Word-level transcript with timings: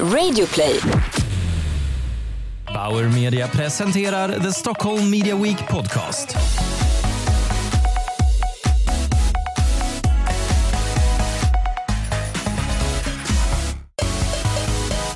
Radioplay. 0.00 0.80
Bauer 2.74 3.08
Media 3.08 3.48
presenterar 3.48 4.28
The 4.40 4.52
Stockholm 4.52 5.10
Media 5.10 5.36
Week 5.36 5.68
Podcast. 5.68 6.36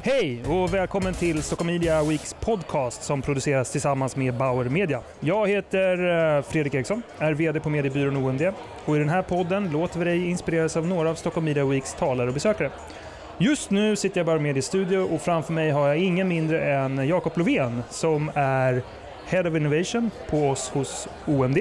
Hej 0.03 0.45
och 0.45 0.75
välkommen 0.75 1.15
till 1.15 1.43
Stockholm 1.43 1.67
Media 1.67 2.03
Weeks 2.03 2.35
podcast 2.41 3.03
som 3.03 3.23
produceras 3.23 3.73
tillsammans 3.73 4.17
med 4.17 4.35
Bauer 4.35 4.65
Media. 4.65 5.01
Jag 5.21 5.49
heter 5.49 6.37
eh, 6.37 6.43
Fredrik 6.43 6.75
Eriksson, 6.75 7.03
är 7.19 7.33
VD 7.33 7.61
på 7.61 7.71
mediebyrån 7.71 8.17
OMD 8.17 8.43
och 8.85 8.97
i 8.97 8.99
den 8.99 9.09
här 9.09 9.23
podden 9.23 9.71
låter 9.71 9.99
vi 9.99 10.05
dig 10.05 10.31
inspireras 10.31 10.77
av 10.77 10.87
några 10.87 11.11
av 11.11 11.15
Stockholm 11.15 11.45
Media 11.45 11.65
Weeks 11.65 11.95
talare 11.95 12.29
och 12.29 12.35
besökare. 12.35 12.71
Just 13.41 13.71
nu 13.71 13.97
sitter 13.97 14.19
jag 14.19 14.27
bara 14.27 14.39
med 14.39 14.57
i 14.57 14.63
studio 14.63 14.99
och 14.99 15.23
framför 15.23 15.53
mig 15.53 15.71
har 15.71 15.89
jag 15.89 15.97
ingen 15.97 16.29
mindre 16.29 16.75
än 16.75 17.09
Jakob 17.09 17.33
Lovén 17.39 17.83
som 17.91 18.31
är 18.35 18.83
Head 19.27 19.49
of 19.49 19.57
Innovation 19.57 20.11
på 20.31 20.49
oss 20.51 20.69
hos 20.69 21.09
OMD. 21.27 21.59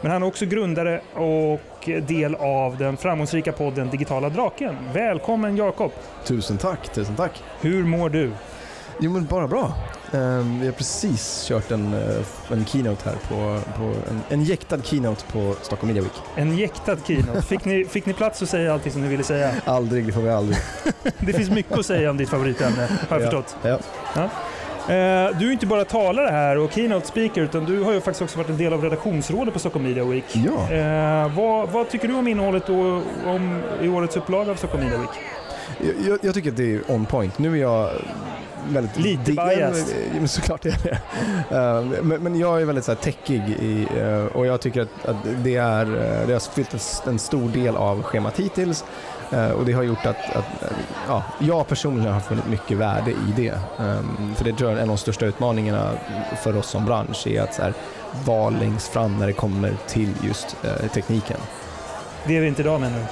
Men 0.00 0.12
han 0.12 0.22
är 0.22 0.26
också 0.26 0.46
grundare 0.46 1.00
och 1.14 1.88
del 2.08 2.34
av 2.34 2.76
den 2.76 2.96
framgångsrika 2.96 3.52
podden 3.52 3.90
Digitala 3.90 4.28
Draken. 4.28 4.76
Välkommen 4.92 5.56
Jakob! 5.56 5.92
Tusen 6.24 6.58
tack, 6.58 6.92
tusen 6.92 7.16
tack. 7.16 7.42
Hur 7.60 7.84
mår 7.84 8.08
du? 8.08 8.30
Jo 9.00 9.10
men 9.10 9.26
bara 9.26 9.48
bra. 9.48 9.72
Um, 10.14 10.60
vi 10.60 10.66
har 10.66 10.72
precis 10.72 11.44
kört 11.48 11.70
en, 11.70 11.94
uh, 11.94 12.24
en 12.52 12.66
keynote 12.66 13.08
här 13.08 13.16
på, 13.28 13.60
på 13.78 13.84
en, 14.10 14.20
en 14.28 14.44
jäktad 14.44 14.82
keynote 14.82 15.24
på 15.32 15.54
Stockholm 15.62 15.86
Media 15.86 16.02
Week. 16.02 16.12
En 16.36 16.56
jäktad 16.56 16.96
keynote. 17.06 17.42
Fick 17.42 17.64
ni, 17.64 17.84
fick 17.84 18.06
ni 18.06 18.12
plats 18.12 18.42
att 18.42 18.48
säga 18.48 18.72
allting 18.72 18.92
som 18.92 19.02
ni 19.02 19.08
ville 19.08 19.22
säga? 19.22 19.54
Aldrig, 19.64 20.06
det 20.06 20.12
får 20.12 20.20
vi 20.20 20.30
aldrig. 20.30 20.58
det 21.18 21.32
finns 21.32 21.50
mycket 21.50 21.78
att 21.78 21.86
säga 21.86 22.10
om 22.10 22.16
ditt 22.16 22.28
favoritämne, 22.28 22.88
har 23.08 23.20
jag 23.20 23.20
ja, 23.20 23.30
förstått. 23.30 23.56
Ja. 23.62 23.78
Ja. 24.14 24.22
Eh, 24.94 25.38
Du 25.38 25.48
är 25.48 25.52
inte 25.52 25.66
bara 25.66 25.84
talare 25.84 26.30
här 26.30 26.58
och 26.58 26.72
keynote 26.72 27.06
speaker 27.06 27.42
utan 27.42 27.64
du 27.64 27.82
har 27.82 27.92
ju 27.92 28.00
faktiskt 28.00 28.22
också 28.22 28.38
varit 28.38 28.50
en 28.50 28.58
del 28.58 28.72
av 28.72 28.82
redaktionsrådet 28.82 29.54
på 29.54 29.60
Stockholm 29.60 29.84
Media 29.84 30.04
Week. 30.04 30.24
Ja. 30.32 30.72
Eh, 30.72 31.36
vad, 31.36 31.68
vad 31.68 31.90
tycker 31.90 32.08
du 32.08 32.14
om 32.14 32.28
innehållet 32.28 32.68
och, 32.68 33.02
om, 33.26 33.62
i 33.82 33.88
årets 33.88 34.16
upplaga 34.16 34.50
av 34.50 34.56
Stockholm 34.56 34.84
Media 34.84 34.98
Week? 34.98 35.10
Jag, 36.06 36.18
jag 36.22 36.34
tycker 36.34 36.50
att 36.50 36.56
det 36.56 36.74
är 36.74 36.90
on 36.90 37.06
point. 37.06 37.38
Nu 37.38 37.52
är 37.52 37.60
jag 37.60 37.90
väldigt... 38.68 38.96
Lite 38.96 39.32
biased. 39.32 39.96
Ja, 40.12 40.18
men 40.18 40.28
såklart 40.28 40.66
är 40.66 40.76
det. 40.82 40.98
Uh, 41.56 42.02
men, 42.02 42.22
men 42.22 42.38
jag 42.38 42.62
är 42.62 42.64
väldigt 42.64 42.84
så 42.84 42.92
här, 42.92 42.98
techig 42.98 43.42
i, 43.48 43.86
uh, 44.00 44.24
och 44.26 44.46
jag 44.46 44.60
tycker 44.60 44.82
att, 44.82 45.06
att 45.06 45.16
det, 45.44 45.56
är, 45.56 45.84
det 46.26 46.32
har 46.32 46.52
fyllt 46.52 47.02
en, 47.06 47.18
stor 47.18 47.48
del 47.48 47.76
av 47.76 48.02
schemat 48.02 48.40
hittills. 48.40 48.84
Och 49.56 49.64
det 49.64 49.72
har 49.72 49.82
gjort 49.82 50.06
att, 50.06 50.36
att 50.36 50.44
ja, 51.08 51.22
jag 51.38 51.68
personligen 51.68 52.12
har 52.12 52.20
funnit 52.20 52.46
mycket 52.46 52.76
värde 52.78 53.10
i 53.10 53.32
det. 53.36 53.52
Um, 53.78 54.34
för 54.36 54.44
det 54.44 54.52
tror 54.52 54.70
jag 54.70 54.78
är 54.78 54.82
en 54.82 54.90
av 54.90 54.96
de 54.96 55.00
största 55.00 55.26
utmaningarna 55.26 55.90
för 56.42 56.56
oss 56.56 56.66
som 56.66 56.84
bransch 56.86 57.26
är 57.26 57.42
att 57.42 57.54
så 57.54 57.62
här, 57.62 57.74
vara 58.24 58.50
längst 58.50 58.88
fram 58.88 59.18
när 59.18 59.26
det 59.26 59.32
kommer 59.32 59.76
till 59.86 60.10
just 60.22 60.56
tekniken. 60.92 61.36
Det 62.26 62.36
är 62.36 62.40
vi 62.40 62.48
inte 62.48 62.62
idag 62.62 62.80
menar 62.80 62.98
du? 62.98 63.04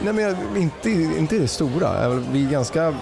Nej, 0.00 0.12
men 0.12 0.56
inte, 0.56 0.90
inte 0.90 1.38
det 1.38 1.48
stora. 1.48 2.08
Vi 2.32 2.46
är 2.46 2.50
ganska 2.50 2.94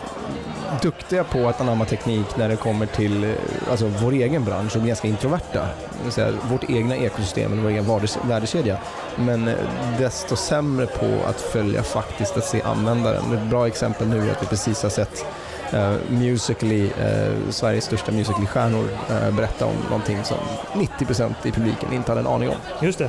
duktiga 0.82 1.24
på 1.24 1.48
att 1.48 1.60
anamma 1.60 1.84
teknik 1.84 2.36
när 2.36 2.48
det 2.48 2.56
kommer 2.56 2.86
till 2.86 3.24
eh, 3.24 3.30
alltså, 3.70 3.86
vår 3.86 4.12
egen 4.12 4.44
bransch 4.44 4.76
vi 4.76 4.80
är 4.82 4.86
ganska 4.86 5.08
introverta. 5.08 5.68
Säga, 6.08 6.32
vårt 6.50 6.70
egna 6.70 6.96
ekosystem, 6.96 7.62
vår 7.62 7.70
egen 7.70 8.00
värdekedja. 8.22 8.78
Men 9.16 9.48
eh, 9.48 9.54
desto 9.98 10.36
sämre 10.36 10.86
på 10.86 11.18
att 11.28 11.40
följa 11.40 11.82
faktiskt 11.82 12.36
att 12.36 12.44
se 12.44 12.62
användaren. 12.62 13.32
Ett 13.32 13.50
bra 13.50 13.66
exempel 13.66 14.08
nu 14.08 14.28
är 14.28 14.32
att 14.32 14.42
vi 14.42 14.46
precis 14.46 14.82
har 14.82 14.90
sett 14.90 15.26
eh, 15.72 15.94
Musical.ly, 16.08 16.86
eh, 16.86 17.32
Sveriges 17.50 17.84
största 17.84 18.12
Musical.ly-stjärnor, 18.12 18.88
eh, 19.10 19.34
berätta 19.34 19.66
om 19.66 19.76
någonting 19.88 20.24
som 20.24 20.38
90% 20.72 21.34
i 21.42 21.52
publiken 21.52 21.92
inte 21.92 22.10
hade 22.10 22.20
en 22.20 22.26
aning 22.26 22.48
om. 22.48 22.56
Just 22.82 22.98
det. 22.98 23.08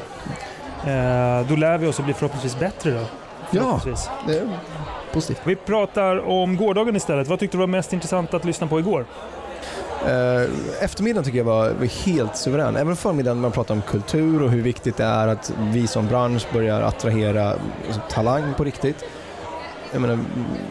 Då 1.50 1.56
lär 1.56 1.78
vi 1.78 1.88
oss 1.88 2.00
att 2.00 2.06
bli 2.06 2.14
förhoppningsvis 2.14 2.60
bättre 2.60 2.92
då. 2.92 3.06
Ja, 3.52 3.82
det 4.28 4.48
positivt. 5.18 5.42
Vi 5.44 5.56
pratar 5.56 6.28
om 6.28 6.58
gårdagen 6.58 6.96
istället. 6.96 7.28
Vad 7.28 7.40
tyckte 7.40 7.58
du 7.58 7.60
var 7.60 7.68
mest 7.68 7.94
intressant 7.94 8.34
att 8.34 8.46
lyssna 8.46 8.68
på 8.68 8.80
igår? 8.80 9.06
Eh, 10.06 10.84
eftermiddagen 10.84 11.24
tycker 11.24 11.38
jag 11.38 11.46
var, 11.46 11.70
var 11.70 12.06
helt 12.06 12.38
suverän. 12.38 12.76
Även 12.76 12.96
förmiddagen 12.96 13.38
när 13.38 13.42
man 13.42 13.52
pratar 13.52 13.76
om 13.76 13.82
kultur 13.82 14.44
och 14.44 14.52
hur 14.52 14.62
viktigt 14.62 14.98
det 14.98 15.04
är 15.04 15.28
att 15.28 15.54
vi 15.60 15.88
som 15.88 16.08
bransch 16.08 16.48
börjar 16.54 16.82
attrahera 16.82 17.50
alltså, 17.50 18.02
talang 18.10 18.54
på 18.58 18.64
riktigt. 18.64 19.06
Jag 19.92 20.02
menar, 20.02 20.20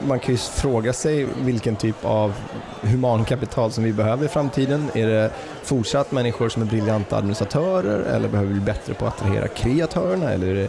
man 0.09 0.19
kan 0.19 0.34
ju 0.34 0.39
fråga 0.39 0.93
sig 0.93 1.27
vilken 1.41 1.77
typ 1.77 2.05
av 2.05 2.34
humankapital 2.83 3.73
som 3.73 3.84
vi 3.84 3.93
behöver 3.93 4.25
i 4.25 4.28
framtiden. 4.28 4.91
Är 4.95 5.07
det 5.07 5.31
fortsatt 5.63 6.13
människor 6.13 6.49
som 6.49 6.63
är 6.63 6.67
briljanta 6.67 7.17
administratörer 7.17 8.01
eller 8.01 8.28
behöver 8.28 8.49
vi 8.49 8.55
bli 8.55 8.65
bättre 8.65 8.95
på 8.95 9.07
att 9.07 9.15
attrahera 9.15 9.49
kreatörerna 9.49 10.31
eller 10.33 10.47
är 10.47 10.55
det 10.55 10.69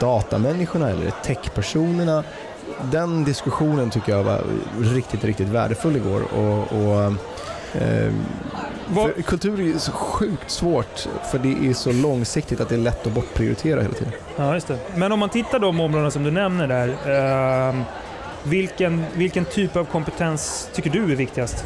datamänniskorna 0.00 0.90
eller 0.90 1.00
är 1.00 1.04
det 1.04 1.24
techpersonerna? 1.24 2.24
Den 2.82 3.24
diskussionen 3.24 3.90
tycker 3.90 4.12
jag 4.12 4.22
var 4.22 4.44
riktigt, 4.80 5.24
riktigt 5.24 5.48
värdefull 5.48 5.96
igår 5.96 6.22
och, 6.32 6.72
och 6.72 7.12
Eh, 7.74 8.12
kultur 9.24 9.60
är 9.60 9.64
ju 9.64 9.78
så 9.78 9.92
sjukt 9.92 10.50
svårt 10.50 11.08
för 11.30 11.38
det 11.38 11.68
är 11.68 11.72
så 11.74 11.92
långsiktigt 11.92 12.60
att 12.60 12.68
det 12.68 12.74
är 12.74 12.78
lätt 12.78 13.06
att 13.06 13.12
bortprioritera 13.12 13.80
hela 13.80 13.94
tiden. 13.94 14.12
Ja, 14.36 14.54
just 14.54 14.68
det. 14.68 14.78
Men 14.96 15.12
om 15.12 15.18
man 15.18 15.28
tittar 15.28 15.58
de 15.58 15.80
områdena 15.80 16.10
som 16.10 16.24
du 16.24 16.30
nämner 16.30 16.68
där. 16.68 16.96
ehm, 17.70 17.82
vilken, 18.42 19.04
vilken 19.14 19.44
typ 19.44 19.76
av 19.76 19.84
kompetens 19.84 20.70
tycker 20.74 20.90
du 20.90 21.12
är 21.12 21.16
viktigast? 21.16 21.64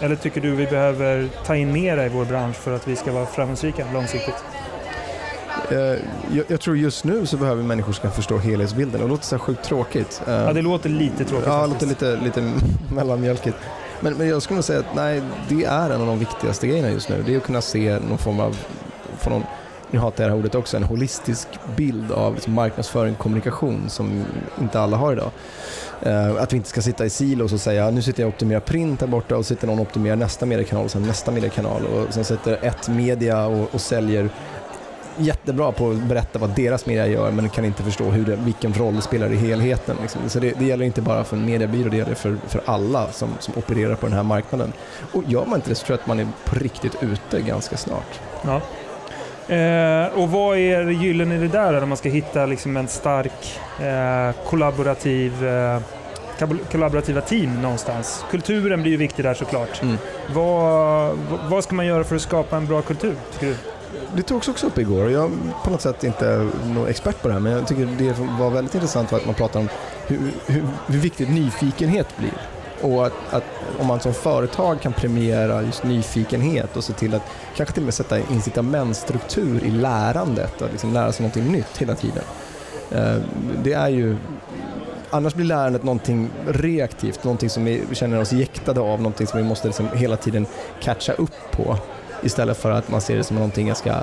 Eller 0.00 0.16
tycker 0.16 0.40
du 0.40 0.50
vi 0.50 0.66
behöver 0.66 1.28
ta 1.46 1.56
in 1.56 1.72
mera 1.72 2.06
i 2.06 2.08
vår 2.08 2.24
bransch 2.24 2.56
för 2.56 2.72
att 2.72 2.88
vi 2.88 2.96
ska 2.96 3.12
vara 3.12 3.26
framgångsrika 3.26 3.86
långsiktigt? 3.92 4.44
Eh, 5.70 5.78
jag, 6.32 6.44
jag 6.48 6.60
tror 6.60 6.76
just 6.76 7.04
nu 7.04 7.26
så 7.26 7.36
behöver 7.36 7.62
människor 7.62 7.92
ska 7.92 8.10
förstå 8.10 8.38
helhetsbilden 8.38 9.00
och 9.02 9.08
det 9.08 9.12
låter 9.12 9.24
så 9.24 9.38
sjukt 9.38 9.64
tråkigt. 9.64 10.22
Eh, 10.26 10.34
Ja, 10.34 10.52
det 10.52 10.62
låter 10.62 10.88
lite 10.90 11.24
tråkigt 11.24 11.46
ja, 11.46 11.62
det 11.62 11.66
låter 11.68 11.86
lite, 11.86 12.16
lite 12.24 12.52
mellanmjölkigt. 12.94 13.56
Men, 14.00 14.14
men 14.14 14.28
jag 14.28 14.42
skulle 14.42 14.56
nog 14.56 14.64
säga 14.64 14.78
att 14.78 14.94
nej, 14.94 15.22
det 15.48 15.64
är 15.64 15.90
en 15.90 16.00
av 16.00 16.06
de 16.06 16.18
viktigaste 16.18 16.66
grejerna 16.66 16.90
just 16.90 17.08
nu. 17.08 17.22
Det 17.26 17.32
är 17.34 17.36
att 17.36 17.44
kunna 17.44 17.60
se 17.60 17.98
någon 18.08 18.18
form 18.18 18.40
av, 18.40 18.56
få 19.18 19.30
någon, 19.30 19.42
nu 19.90 19.98
hatar 19.98 20.24
jag 20.24 20.30
det 20.30 20.34
här 20.34 20.40
ordet 20.40 20.54
också, 20.54 20.76
en 20.76 20.82
holistisk 20.82 21.48
bild 21.76 22.12
av 22.12 22.34
liksom 22.34 22.52
marknadsföring 22.52 23.12
och 23.12 23.18
kommunikation 23.18 23.84
som 23.88 24.24
inte 24.60 24.80
alla 24.80 24.96
har 24.96 25.12
idag. 25.12 25.30
Eh, 26.02 26.42
att 26.42 26.52
vi 26.52 26.56
inte 26.56 26.68
ska 26.68 26.82
sitta 26.82 27.06
i 27.06 27.10
silos 27.10 27.52
och 27.52 27.60
säga 27.60 27.90
nu 27.90 28.02
sitter 28.02 28.22
jag 28.22 28.28
och 28.28 28.34
optimerar 28.34 28.60
print 28.60 29.00
här 29.00 29.08
borta 29.08 29.36
och 29.36 29.46
sitter 29.46 29.66
någon 29.66 29.78
och 29.78 29.86
optimerar 29.86 30.16
nästa 30.16 30.46
mediekanal 30.46 30.84
och 30.84 30.90
sen 30.90 31.02
nästa 31.02 31.30
mediekanal 31.30 31.82
och 31.86 32.14
sen 32.14 32.24
sitter 32.24 32.58
ett 32.62 32.88
media 32.88 33.46
och, 33.46 33.74
och 33.74 33.80
säljer 33.80 34.28
jättebra 35.18 35.72
på 35.72 35.90
att 35.90 35.96
berätta 35.96 36.38
vad 36.38 36.50
deras 36.50 36.86
media 36.86 37.06
gör 37.06 37.30
men 37.30 37.48
kan 37.48 37.64
inte 37.64 37.82
förstå 37.82 38.04
hur 38.04 38.24
det, 38.24 38.36
vilken 38.36 38.74
roll 38.74 38.96
det 38.96 39.02
spelar 39.02 39.32
i 39.32 39.36
helheten. 39.36 39.96
Liksom. 40.02 40.20
Så 40.28 40.40
det, 40.40 40.58
det 40.58 40.64
gäller 40.64 40.84
inte 40.84 41.02
bara 41.02 41.24
för 41.24 41.36
en 41.36 41.46
mediebyrå, 41.46 41.88
det 41.88 41.96
gäller 41.96 42.14
för, 42.14 42.36
för 42.46 42.60
alla 42.64 43.12
som, 43.12 43.28
som 43.38 43.54
opererar 43.56 43.94
på 43.94 44.06
den 44.06 44.16
här 44.16 44.22
marknaden. 44.22 44.72
Och 45.12 45.22
gör 45.26 45.46
man 45.46 45.54
inte 45.54 45.68
det 45.68 45.74
så 45.74 45.86
tror 45.86 45.98
jag 45.98 46.00
att 46.00 46.06
man 46.06 46.20
är 46.20 46.28
på 46.44 46.54
riktigt 46.54 46.96
ute 47.02 47.40
ganska 47.40 47.76
snart. 47.76 48.20
Ja. 48.42 48.60
Eh, 49.48 50.06
och 50.18 50.30
vad 50.30 50.58
är 50.58 50.90
gyllene 50.90 51.34
i 51.34 51.38
det 51.38 51.48
där 51.48 51.72
när 51.72 51.86
man 51.86 51.96
ska 51.96 52.08
hitta 52.08 52.46
liksom 52.46 52.76
en 52.76 52.88
stark 52.88 53.60
eh, 53.80 54.44
kollaborativ, 54.46 55.46
eh, 55.46 55.80
kollaborativa 56.70 57.20
team 57.20 57.62
någonstans? 57.62 58.24
Kulturen 58.30 58.82
blir 58.82 58.92
ju 58.92 58.98
viktig 58.98 59.24
där 59.24 59.34
såklart. 59.34 59.82
Mm. 59.82 59.96
Vad, 60.34 61.18
vad 61.48 61.64
ska 61.64 61.74
man 61.74 61.86
göra 61.86 62.04
för 62.04 62.16
att 62.16 62.22
skapa 62.22 62.56
en 62.56 62.66
bra 62.66 62.82
kultur, 62.82 63.14
tycker 63.32 63.46
du? 63.46 63.56
Det 64.16 64.22
togs 64.22 64.48
också 64.48 64.66
upp 64.66 64.78
igår 64.78 65.04
och 65.04 65.10
jag 65.10 65.24
är 65.24 65.30
på 65.64 65.70
något 65.70 65.80
sätt 65.80 66.04
inte 66.04 66.50
någon 66.64 66.88
expert 66.88 67.22
på 67.22 67.28
det 67.28 67.34
här 67.34 67.40
men 67.40 67.52
jag 67.52 67.66
tycker 67.66 67.88
det 67.98 68.14
var 68.38 68.50
väldigt 68.50 68.74
intressant 68.74 69.12
att 69.12 69.26
man 69.26 69.34
pratar 69.34 69.60
om 69.60 69.68
hur, 70.06 70.32
hur, 70.46 70.64
hur 70.86 70.98
viktigt 70.98 71.30
nyfikenhet 71.30 72.16
blir. 72.16 72.32
Och 72.82 73.06
att, 73.06 73.12
att 73.30 73.44
om 73.78 73.86
man 73.86 74.00
som 74.00 74.14
företag 74.14 74.80
kan 74.80 74.92
premiera 74.92 75.62
just 75.62 75.84
nyfikenhet 75.84 76.76
och 76.76 76.84
se 76.84 76.92
till 76.92 77.14
att 77.14 77.22
kanske 77.56 77.74
till 77.74 77.82
och 77.82 77.84
med 77.84 77.94
sätta 77.94 78.18
incitamentstruktur 78.18 79.64
i 79.64 79.70
lärandet, 79.70 80.62
att 80.62 80.70
liksom 80.70 80.92
lära 80.92 81.12
sig 81.12 81.22
någonting 81.22 81.52
nytt 81.52 81.76
hela 81.78 81.94
tiden. 81.94 82.24
Eh, 82.90 83.16
det 83.62 83.72
är 83.72 83.88
ju 83.88 84.16
Annars 85.10 85.34
blir 85.34 85.46
lärandet 85.46 85.82
någonting 85.82 86.30
reaktivt, 86.46 87.24
någonting 87.24 87.50
som 87.50 87.64
vi 87.64 87.82
känner 87.92 88.20
oss 88.20 88.32
jäktade 88.32 88.80
av, 88.80 88.98
någonting 88.98 89.26
som 89.26 89.38
vi 89.38 89.44
måste 89.44 89.66
liksom 89.66 89.88
hela 89.94 90.16
tiden 90.16 90.46
catcha 90.80 91.12
upp 91.12 91.50
på. 91.50 91.78
Istället 92.24 92.56
för 92.56 92.70
att 92.70 92.90
man 92.90 93.00
ser 93.00 93.16
det 93.16 93.24
som 93.24 93.36
någonting 93.36 93.66
ganska 93.66 94.02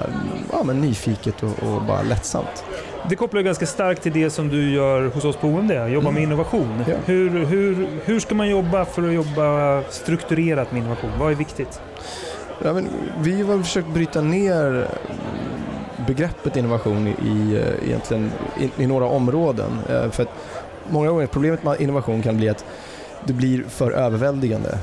ja, 0.51 0.63
men 0.63 0.81
nyfiket 0.81 1.43
och, 1.43 1.49
och 1.49 1.81
bara 1.81 2.01
lättsamt. 2.01 2.63
Det 3.09 3.15
kopplar 3.15 3.41
ganska 3.41 3.65
starkt 3.65 4.03
till 4.03 4.13
det 4.13 4.29
som 4.29 4.49
du 4.49 4.71
gör 4.73 5.05
hos 5.05 5.23
oss 5.25 5.35
på 5.35 5.47
OMD, 5.47 5.71
jobba 5.71 5.87
Mm. 6.09 6.13
med 6.13 6.23
innovation. 6.23 6.83
Ja. 6.87 6.95
Hur, 7.05 7.45
hur, 7.45 7.87
hur 8.05 8.19
ska 8.19 8.35
man 8.35 8.49
jobba 8.49 8.85
för 8.85 9.07
att 9.07 9.13
jobba 9.13 9.81
strukturerat 9.89 10.71
med 10.71 10.79
innovation? 10.81 11.09
Vad 11.19 11.31
är 11.31 11.35
viktigt? 11.35 11.81
Ja, 12.63 12.73
men 12.73 12.87
vi 13.19 13.41
har 13.41 13.57
försökt 13.63 13.87
bryta 13.87 14.21
ner 14.21 14.87
begreppet 16.07 16.57
innovation 16.57 17.07
i, 17.07 17.53
eh, 17.55 17.87
egentligen, 17.89 18.31
i, 18.59 18.83
i 18.83 18.87
några 18.87 19.05
områden. 19.05 19.71
Eh, 19.89 20.09
För 20.11 20.25
många 20.89 21.09
gånger 21.09 21.27
problemet 21.27 21.63
med 21.63 21.81
innovation 21.81 22.21
kan 22.21 22.37
bli 22.37 22.49
att 22.49 22.65
det 23.25 23.33
blir 23.33 23.63
för 23.69 23.91
överväldigande. 23.91 24.77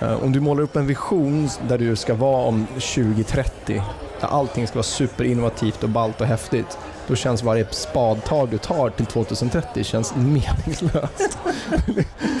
Eh, 0.00 0.22
om 0.24 0.32
du 0.32 0.40
målar 0.40 0.62
upp 0.62 0.76
en 0.76 0.86
vision 0.86 1.48
där 1.68 1.78
du 1.78 1.96
ska 1.96 2.14
vara 2.14 2.44
om 2.46 2.66
2030, 2.66 3.82
där 4.20 4.28
allting 4.28 4.66
ska 4.66 4.74
vara 4.74 4.82
superinnovativt 4.82 5.82
och 5.82 5.88
ballt 5.88 6.20
och 6.20 6.26
häftigt, 6.26 6.78
då 7.06 7.14
känns 7.14 7.42
varje 7.42 7.66
spadtag 7.70 8.48
du 8.50 8.58
tar 8.58 8.90
till 8.90 9.06
2030 9.06 9.84
känns 9.84 10.14
meningslöst. 10.16 11.38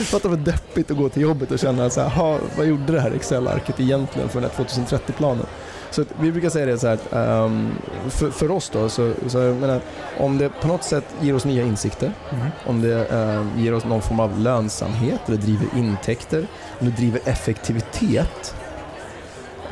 Fattar 0.00 0.28
vad 0.28 0.38
deppigt 0.38 0.90
att 0.90 0.96
gå 0.96 1.08
till 1.08 1.22
jobbet 1.22 1.50
och 1.50 1.58
känna 1.58 1.90
så 1.90 2.00
här, 2.00 2.38
vad 2.56 2.66
gjorde 2.66 2.92
det 2.92 3.00
här 3.00 3.10
Excel-arket 3.10 3.80
egentligen 3.80 4.28
för 4.28 4.40
den 4.40 4.50
här 4.56 4.64
2030-planen? 4.64 5.46
Så 5.90 6.04
vi 6.20 6.32
brukar 6.32 6.50
säga 6.50 6.66
det 6.66 6.78
så 6.78 6.86
här 6.86 6.94
att 6.94 7.44
um, 7.46 7.72
för, 8.08 8.30
för, 8.30 8.50
oss 8.50 8.70
då, 8.70 8.88
så, 8.88 9.12
så 9.26 9.38
menar, 9.38 9.80
om 10.18 10.38
det 10.38 10.48
på 10.48 10.68
något 10.68 10.84
sätt 10.84 11.04
ger 11.20 11.34
oss 11.34 11.44
nya 11.44 11.62
insikter, 11.62 12.12
mm. 12.32 12.46
om 12.66 12.82
det 12.82 13.12
uh, 13.12 13.62
ger 13.62 13.74
oss 13.74 13.84
någon 13.84 14.02
form 14.02 14.20
av 14.20 14.38
lönsamhet 14.38 15.20
eller 15.26 15.36
driver 15.36 15.66
intäkter, 15.76 16.46
om 16.78 16.86
det 16.86 16.92
driver 16.92 17.20
effektivitet 17.24 18.54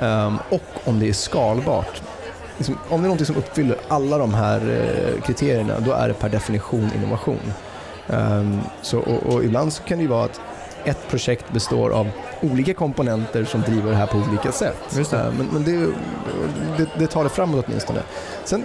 um, 0.00 0.38
och 0.50 0.88
om 0.88 1.00
det 1.00 1.08
är 1.08 1.12
skalbart. 1.12 2.02
Liksom, 2.56 2.78
om 2.88 3.02
det 3.02 3.08
är 3.08 3.10
något 3.10 3.26
som 3.26 3.36
uppfyller 3.36 3.76
alla 3.88 4.18
de 4.18 4.34
här 4.34 4.60
uh, 4.60 5.20
kriterierna, 5.20 5.80
då 5.80 5.92
är 5.92 6.08
det 6.08 6.14
per 6.14 6.28
definition 6.28 6.90
innovation. 6.96 7.52
Um, 8.06 8.60
så, 8.82 8.98
och, 8.98 9.34
och 9.34 9.44
ibland 9.44 9.72
så 9.72 9.82
kan 9.82 9.98
det 9.98 10.02
ju 10.02 10.08
vara 10.08 10.24
att 10.24 10.40
ett 10.84 11.08
projekt 11.08 11.52
består 11.52 11.90
av 11.90 12.10
olika 12.40 12.74
komponenter 12.74 13.44
som 13.44 13.60
driver 13.60 13.90
det 13.90 13.96
här 13.96 14.06
på 14.06 14.18
olika 14.18 14.52
sätt. 14.52 14.76
Det. 14.90 15.12
Eh, 15.12 15.32
men, 15.32 15.46
men 15.46 15.64
det, 15.64 15.92
det, 16.76 16.90
det, 16.98 17.06
tar 17.06 17.24
det 17.24 17.30
framåt 17.30 17.64
åtminstone. 17.68 18.02
Sen 18.44 18.64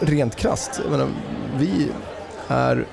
rent 0.00 0.36
krasst, 0.36 0.80
menar, 0.90 1.08
vi 1.56 1.88
är 2.48 2.86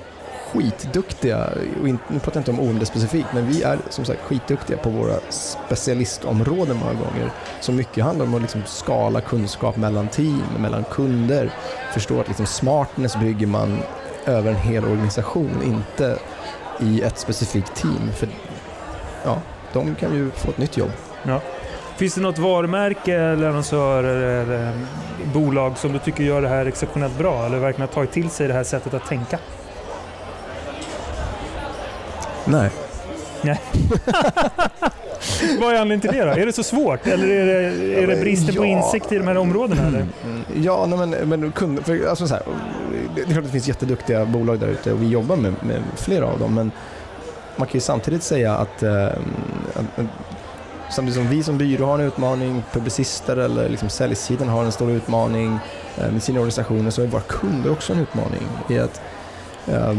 skitduktiga, 0.52 1.50
nu 1.82 1.98
pratar 2.18 2.32
jag 2.34 2.40
inte 2.40 2.50
om 2.50 2.60
OMD 2.60 2.86
specifikt, 2.86 3.28
men 3.34 3.46
vi 3.46 3.62
är 3.62 3.78
som 3.88 4.04
sagt 4.04 4.20
skitduktiga 4.22 4.76
på 4.76 4.90
våra 4.90 5.14
specialistområden 5.28 6.76
många 6.76 6.92
gånger. 6.92 7.30
Så 7.60 7.72
mycket 7.72 8.04
handlar 8.04 8.26
om 8.26 8.34
att 8.34 8.40
liksom 8.40 8.62
skala 8.66 9.20
kunskap 9.20 9.76
mellan 9.76 10.08
team, 10.08 10.42
mellan 10.58 10.84
kunder, 10.84 11.50
förstå 11.92 12.20
att 12.20 12.28
liksom 12.28 12.46
smartness 12.46 13.16
bygger 13.16 13.46
man 13.46 13.78
över 14.26 14.50
en 14.50 14.56
hel 14.56 14.84
organisation, 14.84 15.62
inte 15.64 16.18
i 16.80 17.02
ett 17.02 17.18
specifikt 17.18 17.74
team. 17.74 18.10
För 18.16 18.28
ja, 19.24 19.38
de 19.72 19.94
kan 19.94 20.14
ju 20.14 20.30
få 20.30 20.50
ett 20.50 20.58
nytt 20.58 20.76
jobb. 20.76 20.90
Ja. 21.22 21.40
Finns 21.96 22.14
det 22.14 22.20
något 22.20 22.38
varumärke 22.38 23.14
eller 23.14 23.48
annonsör 23.48 24.04
eller 24.04 24.72
bolag 25.34 25.78
som 25.78 25.92
du 25.92 25.98
tycker 25.98 26.24
gör 26.24 26.42
det 26.42 26.48
här 26.48 26.66
exceptionellt 26.66 27.18
bra 27.18 27.46
eller 27.46 27.58
verkligen 27.58 27.88
har 27.88 27.94
tagit 27.94 28.12
till 28.12 28.30
sig 28.30 28.48
det 28.48 28.54
här 28.54 28.64
sättet 28.64 28.94
att 28.94 29.06
tänka? 29.06 29.38
Nej. 32.44 32.70
Nej. 33.42 33.60
Vad 35.60 35.74
är 35.74 35.80
anledningen 35.80 36.00
till 36.00 36.10
det 36.10 36.24
då? 36.24 36.30
Är 36.30 36.46
det 36.46 36.52
så 36.52 36.62
svårt 36.62 37.06
eller 37.06 37.28
är 37.28 37.46
det, 37.46 38.02
är 38.02 38.06
det 38.06 38.16
bristen 38.16 38.54
ja. 38.54 38.60
på 38.60 38.66
insikt 38.66 39.12
i 39.12 39.18
de 39.18 39.28
här 39.28 39.36
områdena? 39.36 39.86
Eller? 39.86 39.98
Mm. 40.24 40.42
Ja, 40.54 40.86
nej, 40.86 40.98
men, 40.98 41.28
men 41.28 41.52
kund, 41.52 41.86
för, 41.86 42.08
alltså 42.08 42.26
så 42.26 42.34
här, 42.34 42.42
det 43.14 43.20
är 43.20 43.24
klart 43.24 43.38
att 43.38 43.44
det 43.44 43.50
finns 43.50 43.68
jätteduktiga 43.68 44.24
bolag 44.24 44.58
där 44.58 44.68
ute 44.68 44.92
och 44.92 45.02
vi 45.02 45.08
jobbar 45.08 45.36
med, 45.36 45.54
med 45.62 45.82
flera 45.96 46.26
av 46.26 46.38
dem 46.38 46.54
men 46.54 46.70
man 47.56 47.66
kan 47.66 47.74
ju 47.74 47.80
samtidigt 47.80 48.22
säga 48.22 48.56
att, 48.56 48.82
äh, 48.82 49.06
att 49.74 50.06
samtidigt 50.90 51.14
som 51.14 51.28
vi 51.28 51.42
som 51.42 51.58
byrå 51.58 51.86
har 51.86 51.98
en 51.98 52.06
utmaning, 52.06 52.62
publicister 52.72 53.36
eller 53.36 53.68
liksom 53.68 53.88
säljsidan 53.88 54.48
har 54.48 54.64
en 54.64 54.72
stor 54.72 54.90
utmaning 54.90 55.58
eh, 55.98 56.12
med 56.12 56.22
sina 56.22 56.38
organisationer 56.38 56.90
så 56.90 57.02
är 57.02 57.06
våra 57.06 57.22
kunder 57.22 57.72
också 57.72 57.92
en 57.92 57.98
utmaning 57.98 58.42
i 58.68 58.78
att 58.78 59.00
eh, 59.66 59.94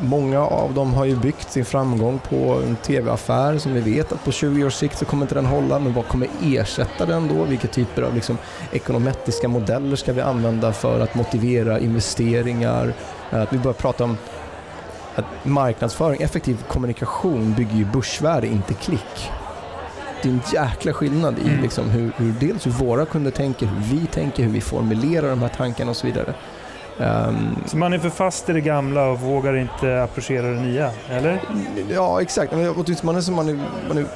Många 0.00 0.40
av 0.40 0.74
dem 0.74 0.94
har 0.94 1.04
ju 1.04 1.16
byggt 1.16 1.50
sin 1.50 1.64
framgång 1.64 2.18
på 2.18 2.62
en 2.66 2.76
tv-affär 2.76 3.58
som 3.58 3.74
vi 3.74 3.80
vet 3.80 4.12
att 4.12 4.24
på 4.24 4.32
20 4.32 4.64
års 4.64 4.74
sikt 4.74 4.98
så 4.98 5.04
kommer 5.04 5.22
inte 5.22 5.34
den 5.34 5.46
hålla, 5.46 5.78
men 5.78 5.94
vad 5.94 6.08
kommer 6.08 6.28
ersätta 6.42 7.06
den 7.06 7.28
då? 7.28 7.44
Vilka 7.44 7.68
typer 7.68 8.02
av 8.02 8.14
liksom 8.14 8.38
ekonometriska 8.72 9.48
modeller 9.48 9.96
ska 9.96 10.12
vi 10.12 10.20
använda 10.20 10.72
för 10.72 11.00
att 11.00 11.14
motivera 11.14 11.78
investeringar? 11.78 12.92
Att 13.30 13.52
vi 13.52 13.58
börjar 13.58 13.74
prata 13.74 14.04
om 14.04 14.16
att 15.14 15.24
marknadsföring, 15.42 16.22
effektiv 16.22 16.64
kommunikation 16.68 17.54
bygger 17.54 17.76
ju 17.76 17.84
börsvärde, 17.84 18.46
inte 18.46 18.74
klick. 18.74 19.30
Det 20.22 20.28
är 20.28 20.32
en 20.32 20.40
jäkla 20.52 20.92
skillnad 20.92 21.38
i 21.38 21.48
mm. 21.48 21.62
liksom 21.62 21.90
hur, 21.90 22.12
hur, 22.16 22.34
dels 22.40 22.66
hur 22.66 22.70
våra 22.70 23.06
kunder 23.06 23.30
tänker, 23.30 23.66
hur 23.66 23.98
vi 23.98 24.06
tänker, 24.06 24.42
hur 24.42 24.52
vi 24.52 24.60
formulerar 24.60 25.30
de 25.30 25.40
här 25.40 25.48
tankarna 25.48 25.90
och 25.90 25.96
så 25.96 26.06
vidare. 26.06 26.34
Um, 26.98 27.56
så 27.66 27.76
man 27.76 27.92
är 27.92 27.98
för 27.98 28.10
fast 28.10 28.50
i 28.50 28.52
det 28.52 28.60
gamla 28.60 29.04
och 29.04 29.20
vågar 29.20 29.56
inte 29.56 30.02
approchera 30.02 30.46
det 30.46 30.60
nya, 30.60 30.90
eller? 31.10 31.40
Ja, 31.90 32.22
exakt. 32.22 32.52
Man 32.52 32.60
är, 33.16 33.20
som 33.20 33.34
man 33.34 33.48
är, 33.48 33.58
man 33.88 33.98
är 33.98 34.06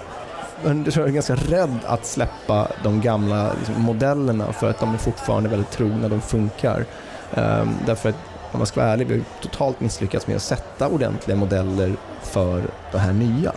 jag 0.64 1.08
är 1.08 1.08
ganska 1.08 1.34
rädd 1.34 1.79
att 1.87 2.06
släppa 2.06 2.69
de 2.82 3.00
gamla 3.00 3.52
liksom, 3.58 3.82
modellerna 3.82 4.52
för 4.52 4.70
att 4.70 4.81
de 4.81 4.94
är 4.94 4.99
fortfarande 4.99 5.49
väldigt 5.49 5.70
trogna, 5.70 6.08
de 6.08 6.20
funkar. 6.20 6.84
Um, 7.34 7.76
därför 7.87 8.08
att 8.08 8.17
om 8.52 8.58
man 8.58 8.67
ska 8.67 8.81
vara 8.81 8.93
ärlig, 8.93 9.06
vi 9.06 9.14
har 9.14 9.25
totalt 9.43 9.81
misslyckats 9.81 10.26
med 10.26 10.37
att 10.37 10.43
sätta 10.43 10.88
ordentliga 10.88 11.37
modeller 11.37 11.96
för 12.23 12.62
det 12.93 12.99
här 12.99 13.12
nya. 13.12 13.52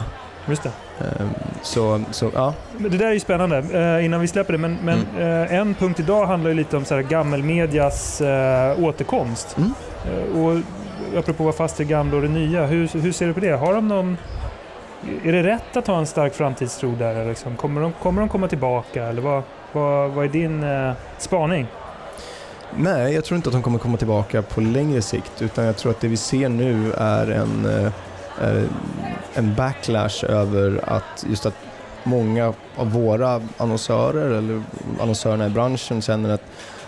Just 0.48 0.64
det. 0.64 0.72
Um, 1.00 1.30
så, 1.62 2.02
så, 2.12 2.32
ja. 2.34 2.54
Det 2.78 2.98
där 2.98 3.06
är 3.06 3.14
ju 3.14 3.20
spännande, 3.20 3.60
uh, 3.60 4.06
innan 4.06 4.22
vi 4.22 4.28
släpper 4.28 4.54
det. 4.54 4.60
Men, 4.60 4.78
men 4.84 5.00
mm. 5.16 5.28
uh, 5.28 5.54
en 5.54 5.76
punkt 5.76 6.00
idag 6.00 6.26
handlar 6.26 6.50
ju 6.50 6.56
lite 6.56 6.78
om 6.78 6.86
så 6.86 6.96
här 6.96 7.02
gammelmedias 7.02 8.22
uh, 8.22 8.86
återkomst. 8.86 9.58
Mm. 9.58 9.74
och 10.36 10.60
apropå 11.20 11.44
vara 11.44 11.54
fast 11.54 11.78
det 11.78 11.84
gamla 11.84 12.16
och 12.16 12.22
det 12.22 12.30
nya, 12.30 12.66
hur, 12.66 12.88
hur 13.02 13.12
ser 13.12 13.28
du 13.28 13.34
på 13.34 13.40
det? 13.40 13.52
Har 13.52 13.74
de 13.74 13.88
någon, 13.88 14.18
är 15.24 15.32
det 15.32 15.44
rätt 15.44 15.78
att 15.78 15.88
ha 15.88 16.00
en 16.00 16.06
stark 16.06 16.34
framtidstro 16.34 16.96
där? 16.96 17.26
Liksom? 17.26 17.56
Kommer, 17.56 17.82
de, 17.82 17.92
kommer 17.92 18.22
de 18.22 18.30
komma 18.30 18.48
tillbaka? 18.48 19.04
Eller 19.06 19.22
vad, 19.22 19.44
vad, 19.72 20.12
vad 20.12 20.26
är 20.26 20.30
din 20.30 20.66
spaning? 21.18 21.68
Nej, 22.78 23.14
jag 23.14 23.26
tror 23.26 23.36
inte 23.36 23.50
att 23.50 23.54
de 23.54 23.62
kommer 23.62 23.80
komma 23.80 23.98
tillbaka 23.98 24.42
på 24.42 24.62
längre 24.62 25.02
sikt 25.02 25.42
utan 25.42 25.66
jag 25.66 25.78
tror 25.78 25.92
att 25.92 26.02
det 26.02 26.08
vi 26.08 26.18
ser 26.18 26.50
nu 26.50 26.94
är 26.94 27.32
en 27.32 27.92
Eh, 28.42 28.64
en 29.36 29.56
backlash 29.56 30.26
över 30.30 30.80
att 30.84 31.26
just 31.30 31.46
att 31.46 31.56
många 32.04 32.54
av 32.76 32.92
våra 32.92 33.42
annonsörer 33.58 34.32
eller 34.32 34.64
annonsörerna 35.02 35.48
i 35.48 35.50
branschen 35.50 36.02
känner 36.02 36.30
att 36.30 36.42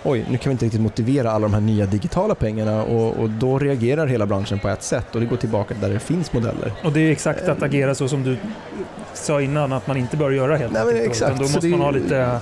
oj, 0.03 0.25
nu 0.29 0.37
kan 0.37 0.49
vi 0.49 0.51
inte 0.51 0.65
riktigt 0.65 0.81
motivera 0.81 1.31
alla 1.31 1.47
de 1.47 1.53
här 1.53 1.61
nya 1.61 1.85
digitala 1.85 2.35
pengarna 2.35 2.83
och, 2.83 3.19
och, 3.19 3.29
då 3.29 3.59
reagerar 3.59 4.07
hela 4.07 4.25
branschen 4.25 4.59
på 4.59 4.67
ett 4.67 4.83
sätt 4.83 5.15
och 5.15 5.21
det 5.21 5.25
går 5.25 5.37
tillbaka 5.37 5.75
där 5.81 5.89
det 5.89 5.99
finns 5.99 6.33
modeller. 6.33 6.73
Och 6.83 6.91
det 6.91 6.99
är 6.99 7.11
exakt 7.11 7.47
att 7.47 7.63
agera 7.63 7.95
så 7.95 8.07
som 8.07 8.23
du 8.23 8.37
sa 9.13 9.41
innan 9.41 9.73
att 9.73 9.87
man 9.87 9.97
inte 9.97 10.17
bör 10.17 10.31
göra 10.31 10.57
helt 10.57 10.73
Nej, 10.73 10.81
enkelt. 10.81 11.05
Exakt. 11.05 11.37
Då 11.37 11.43
måste 11.43 11.67
man 11.67 11.81
ha 11.81 11.91
lite 11.91 12.39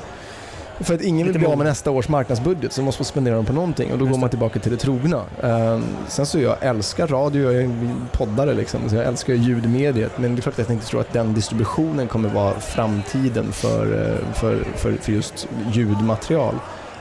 för 0.79 0.95
att 0.95 1.01
ingen 1.01 1.27
vill 1.27 1.37
bli 1.39 1.47
av 1.47 1.57
med 1.57 1.67
nästa 1.67 1.91
års 1.91 2.09
marknadsbudget 2.09 2.73
så 2.73 2.81
måste 2.81 3.01
man 3.01 3.05
spendera 3.05 3.35
dem 3.35 3.45
på 3.45 3.53
någonting 3.53 3.91
och 3.91 3.97
då 3.97 4.05
går 4.05 4.17
man 4.17 4.29
tillbaka 4.29 4.59
till 4.59 4.71
det 4.71 4.77
trogna. 4.77 5.17
Uh, 5.43 5.83
sen 6.07 6.25
så 6.25 6.39
jag 6.39 6.55
älskar 6.61 7.07
radio, 7.07 7.51
jag 7.51 7.63
är 7.63 7.69
poddare 8.11 8.53
liksom, 8.53 8.89
så 8.89 8.95
jag 8.95 9.05
älskar 9.05 9.33
ljudmediet 9.33 10.17
men 10.17 10.35
det 10.35 10.39
är 10.39 10.41
klart 10.41 10.59
att 10.59 10.69
jag 10.69 10.75
inte 10.75 10.87
tror 10.87 11.01
att 11.01 11.13
den 11.13 11.33
distributionen 11.33 12.07
kommer 12.07 12.29
vara 12.29 12.59
framtiden 12.59 13.51
för, 13.51 13.85
uh, 13.85 14.33
för, 14.33 14.63
för, 14.75 14.93
för 14.93 15.11
just 15.11 15.47
ljudmaterial. 15.71 16.55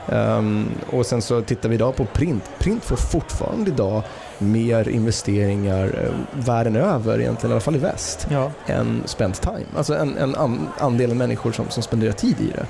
Um, 0.09 0.69
och 0.91 1.05
sen 1.05 1.21
så 1.21 1.41
tittar 1.41 1.69
vi 1.69 1.75
idag 1.75 1.95
på 1.95 2.05
print. 2.05 2.49
Print 2.59 2.85
får 2.85 2.95
fortfarande 2.95 3.71
idag 3.71 4.03
mer 4.37 4.89
investeringar 4.89 5.85
eh, 5.85 6.41
världen 6.45 6.75
över, 6.75 7.19
egentligen, 7.19 7.51
i 7.51 7.53
alla 7.53 7.61
fall 7.61 7.75
i 7.75 7.79
väst, 7.79 8.27
ja. 8.31 8.51
än 8.67 9.03
spent 9.05 9.41
time. 9.41 9.65
Alltså 9.77 9.95
en, 9.95 10.17
en 10.17 10.35
andel 10.79 11.15
människor 11.15 11.51
som, 11.51 11.69
som 11.69 11.83
spenderar 11.83 12.11
tid 12.11 12.35
i 12.39 12.51
det. 12.55 12.65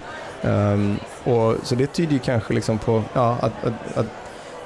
Um, 0.49 0.97
och, 1.23 1.55
så 1.63 1.75
det 1.75 1.87
tyder 1.87 2.13
ju 2.13 2.19
kanske 2.19 2.53
liksom 2.53 2.77
på 2.77 3.03
ja, 3.13 3.37
att, 3.41 3.65
att, 3.65 3.97
att, 3.97 4.05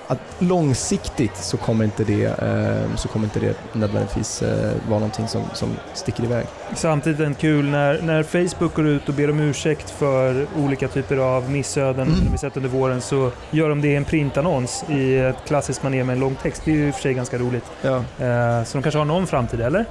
att, 0.09 0.19
långsiktigt 0.39 1.37
så 1.37 1.57
kommer 1.57 1.85
inte 1.85 2.03
det, 2.03 2.25
eh, 2.25 2.95
så 2.95 3.07
kommer 3.07 3.25
inte 3.25 3.39
det 3.39 3.57
nödvändigtvis 3.73 4.41
eh, 4.41 4.71
vara 4.87 4.99
någonting 4.99 5.27
som, 5.27 5.41
som 5.53 5.69
sticker 5.93 6.23
iväg. 6.23 6.45
Samtidigt 6.75 7.19
är 7.19 7.25
det 7.25 7.33
kul 7.33 7.65
när, 7.65 8.01
när 8.01 8.23
Facebook 8.23 8.73
går 8.73 8.87
ut 8.87 9.09
och 9.09 9.15
ber 9.15 9.29
om 9.29 9.39
ursäkt 9.39 9.89
för 9.89 10.47
olika 10.57 10.87
typer 10.87 11.17
av 11.17 11.51
missöden 11.51 12.07
mm. 12.07 12.31
vi 12.31 12.37
sett 12.37 12.57
under 12.57 12.69
våren 12.69 13.01
så 13.01 13.31
gör 13.51 13.69
de 13.69 13.81
det 13.81 13.87
i 13.87 13.95
en 13.95 14.05
printannons 14.05 14.83
i 14.89 15.17
ett 15.17 15.45
klassiskt 15.45 15.83
manér 15.83 16.03
med 16.03 16.13
en 16.13 16.19
lång 16.19 16.35
text. 16.35 16.61
Det 16.65 16.71
är 16.71 16.75
ju 16.75 16.87
i 16.87 16.91
och 16.91 16.95
för 16.95 17.01
sig 17.01 17.13
ganska 17.13 17.37
roligt. 17.37 17.65
Ja. 17.81 17.95
Eh, 17.97 18.63
så 18.63 18.77
de 18.77 18.83
kanske 18.83 18.97
har 18.97 19.05
någon 19.05 19.27
framtid, 19.27 19.61
eller? 19.61 19.85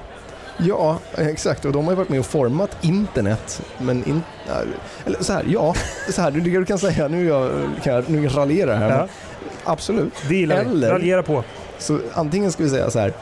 Ja, 0.58 0.98
exakt. 1.16 1.64
Och 1.64 1.72
de 1.72 1.84
har 1.84 1.92
ju 1.92 1.96
varit 1.96 2.08
med 2.08 2.20
och 2.20 2.26
format 2.26 2.76
internet. 2.80 3.62
Men 3.78 4.08
in, 4.08 4.22
eller 5.06 5.22
så 5.22 5.32
här, 5.32 5.44
ja, 5.48 5.74
så 6.10 6.22
här, 6.22 6.30
du, 6.30 6.64
kan 6.64 6.78
säga, 6.78 7.08
nu, 7.08 7.26
jag, 7.26 7.50
kan 7.82 7.94
jag, 7.94 8.10
nu 8.10 8.28
raljerar 8.28 8.72
jag 8.72 8.78
här. 8.78 8.90
Ja. 8.90 9.08
Absolut. 9.64 10.12
Det 10.28 10.36
gillar 10.36 10.56
eller, 10.56 10.90
Raljera 10.90 11.22
på. 11.22 11.44
Så 11.78 12.00
antingen 12.14 12.52
ska 12.52 12.62
vi 12.62 12.70
säga 12.70 12.90
så 12.90 12.98
här, 12.98 13.12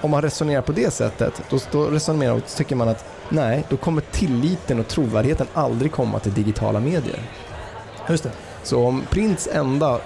om 0.00 0.10
man 0.10 0.22
resonerar 0.22 0.62
på 0.62 0.72
det 0.72 0.92
sättet, 0.92 1.42
då, 1.50 1.58
då 1.70 1.84
resonerar 1.84 2.32
och 2.32 2.46
tycker 2.46 2.76
man 2.76 2.88
att 2.88 3.04
nej, 3.28 3.64
då 3.68 3.76
kommer 3.76 4.00
tilliten 4.00 4.80
och 4.80 4.88
trovärdigheten 4.88 5.46
aldrig 5.54 5.92
komma 5.92 6.18
till 6.18 6.34
digitala 6.34 6.80
medier. 6.80 7.22
Just 8.08 8.24
det. 8.24 8.30
Så 8.62 8.86
om 8.86 9.02
Prints 9.10 9.48
enda 9.52 10.00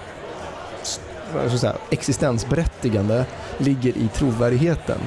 säga, 1.58 1.76
existensberättigande 1.90 3.24
ligger 3.58 3.96
i 3.96 4.08
trovärdigheten 4.14 4.98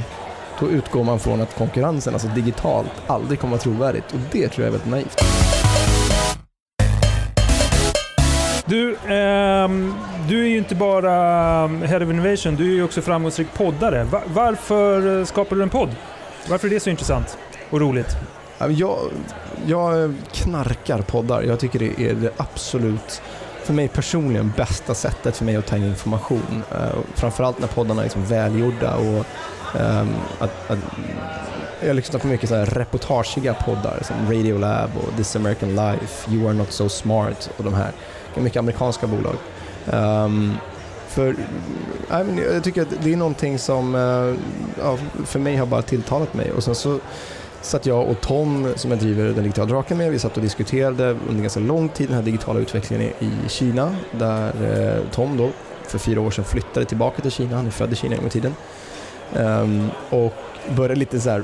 då 0.59 0.69
utgår 0.69 1.03
man 1.03 1.19
från 1.19 1.41
att 1.41 1.55
konkurrensen, 1.57 2.13
alltså 2.13 2.27
digitalt, 2.27 2.91
aldrig 3.07 3.39
kommer 3.39 3.55
att 3.55 3.65
vara 3.65 3.75
trovärdigt. 3.75 4.13
Och 4.13 4.19
det 4.31 4.49
tror 4.49 4.65
jag 4.65 4.75
är 4.75 4.79
väldigt 4.79 4.91
naivt. 4.91 5.21
Du, 8.69 8.95
ehm, 9.07 9.93
du 10.27 10.43
är 10.43 10.47
ju 10.49 10.57
inte 10.57 10.75
bara 10.75 11.13
ehm, 11.63 11.81
Head 11.81 11.97
of 12.03 12.09
Innovation, 12.09 12.55
du 12.55 12.63
är 12.71 12.75
ju 12.75 12.83
också 12.83 13.01
framgångsrik 13.01 13.47
poddare. 13.53 14.03
Va- 14.03 14.21
varför 14.27 15.19
eh, 15.19 15.25
skapar 15.25 15.55
du 15.55 15.63
en 15.63 15.69
podd? 15.69 15.89
Varför 16.49 16.67
är 16.67 16.71
det 16.71 16.79
så 16.79 16.89
intressant 16.89 17.37
och 17.69 17.79
roligt? 17.81 18.17
Jag, 18.69 18.97
jag 19.65 20.03
eh, 20.03 20.09
knarkar 20.33 21.01
poddar. 21.01 21.41
Jag 21.41 21.59
tycker 21.59 21.79
det 21.79 22.01
är 22.09 22.13
det 22.13 22.31
absolut, 22.37 23.21
för 23.63 23.73
mig 23.73 23.87
personligen, 23.87 24.53
bästa 24.57 24.93
sättet 24.93 25.37
för 25.37 25.45
mig 25.45 25.55
att 25.55 25.65
ta 25.67 25.75
in 25.77 25.83
information. 25.85 26.63
Eh, 26.71 26.77
framförallt 27.15 27.59
när 27.59 27.67
poddarna 27.67 28.01
är 28.01 28.05
liksom 28.05 28.25
välgjorda 28.25 28.95
och 28.95 29.25
ehm, 29.79 30.09
att, 30.39 30.71
att 30.71 30.77
jag 31.87 31.95
lyssnar 31.95 32.19
på 32.19 32.27
mycket 32.27 32.49
så 32.49 32.55
här 32.55 32.65
reportagiga 32.65 33.53
poddar 33.53 33.99
som 34.01 34.15
Radiolab 34.35 34.89
och 34.97 35.17
This 35.17 35.35
American 35.35 35.69
Life, 35.75 36.31
You 36.31 36.45
Are 36.47 36.53
Not 36.53 36.71
So 36.71 36.89
Smart 36.89 37.49
och 37.57 37.63
de 37.63 37.73
här. 37.73 37.91
Det 38.33 38.39
är 38.39 38.43
mycket 38.43 38.59
amerikanska 38.59 39.07
bolag. 39.07 39.35
Um, 40.25 40.57
för 41.07 41.35
jag 42.09 42.63
tycker 42.63 42.81
att 42.81 43.03
det 43.03 43.13
är 43.13 43.17
någonting 43.17 43.59
som 43.59 43.95
eh, 43.95 44.35
ja, 44.83 44.97
för 45.25 45.39
mig 45.39 45.55
har 45.55 45.65
bara 45.65 45.81
tilltalat 45.81 46.33
mig. 46.33 46.51
Och 46.51 46.63
sen 46.63 46.75
så 46.75 46.99
satt 47.61 47.85
jag 47.85 48.07
och 48.07 48.21
Tom, 48.21 48.73
som 48.75 48.91
jag 48.91 48.99
driver 48.99 49.25
Den 49.25 49.43
digitala 49.43 49.67
draken 49.67 49.97
med, 49.97 50.11
vi 50.11 50.19
satt 50.19 50.37
och 50.37 50.43
diskuterade 50.43 51.17
under 51.29 51.41
ganska 51.41 51.59
lång 51.59 51.89
tid 51.89 52.07
den 52.07 52.15
här 52.15 52.23
digitala 52.23 52.59
utvecklingen 52.59 53.13
i, 53.19 53.31
Kina, 53.47 53.95
där 54.11 54.47
eh, 54.47 55.03
Tom 55.11 55.37
då 55.37 55.49
för 55.87 55.97
fyra 55.97 56.21
år 56.21 56.31
sedan 56.31 56.45
flyttade 56.45 56.85
tillbaka 56.85 57.21
till 57.21 57.31
Kina, 57.31 57.55
han 57.55 57.67
är 57.67 57.71
född 57.71 57.93
i 57.93 57.95
Kina 57.95 58.15
en 58.15 58.19
gång 58.19 58.27
i 58.27 58.31
tiden, 58.31 58.53
Um, 59.33 59.89
och 60.09 60.33
började 60.75 60.95
lite 60.95 61.19
så 61.19 61.29
här 61.29 61.43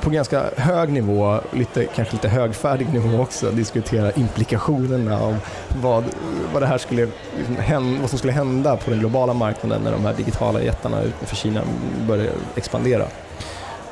på 0.00 0.10
ganska 0.10 0.44
hög 0.56 0.92
nivå, 0.92 1.40
lite, 1.52 1.84
kanske 1.84 2.12
lite 2.14 2.28
högfärdig 2.28 2.92
nivå 2.92 3.22
också, 3.22 3.50
diskutera 3.50 4.10
implikationerna 4.12 5.20
av 5.20 5.36
vad, 5.82 6.04
vad, 6.52 6.62
det 6.62 6.66
här 6.66 6.78
skulle, 6.78 7.08
liksom, 7.38 7.56
hän- 7.56 7.98
vad 8.00 8.10
som 8.10 8.18
skulle 8.18 8.32
hända 8.32 8.76
på 8.76 8.90
den 8.90 8.98
globala 8.98 9.32
marknaden 9.34 9.82
när 9.82 9.92
de 9.92 10.04
här 10.04 10.14
digitala 10.14 10.60
jättarna 10.62 11.02
utanför 11.02 11.36
Kina 11.36 11.60
började 12.08 12.30
expandera. 12.56 13.04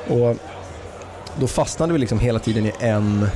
Och 0.09 0.37
då 1.39 1.47
fastnade 1.47 1.93
vi 1.93 1.99
liksom 1.99 2.19
hela 2.19 2.39
tiden 2.39 2.67
i 2.67 2.73
en, 2.79 3.29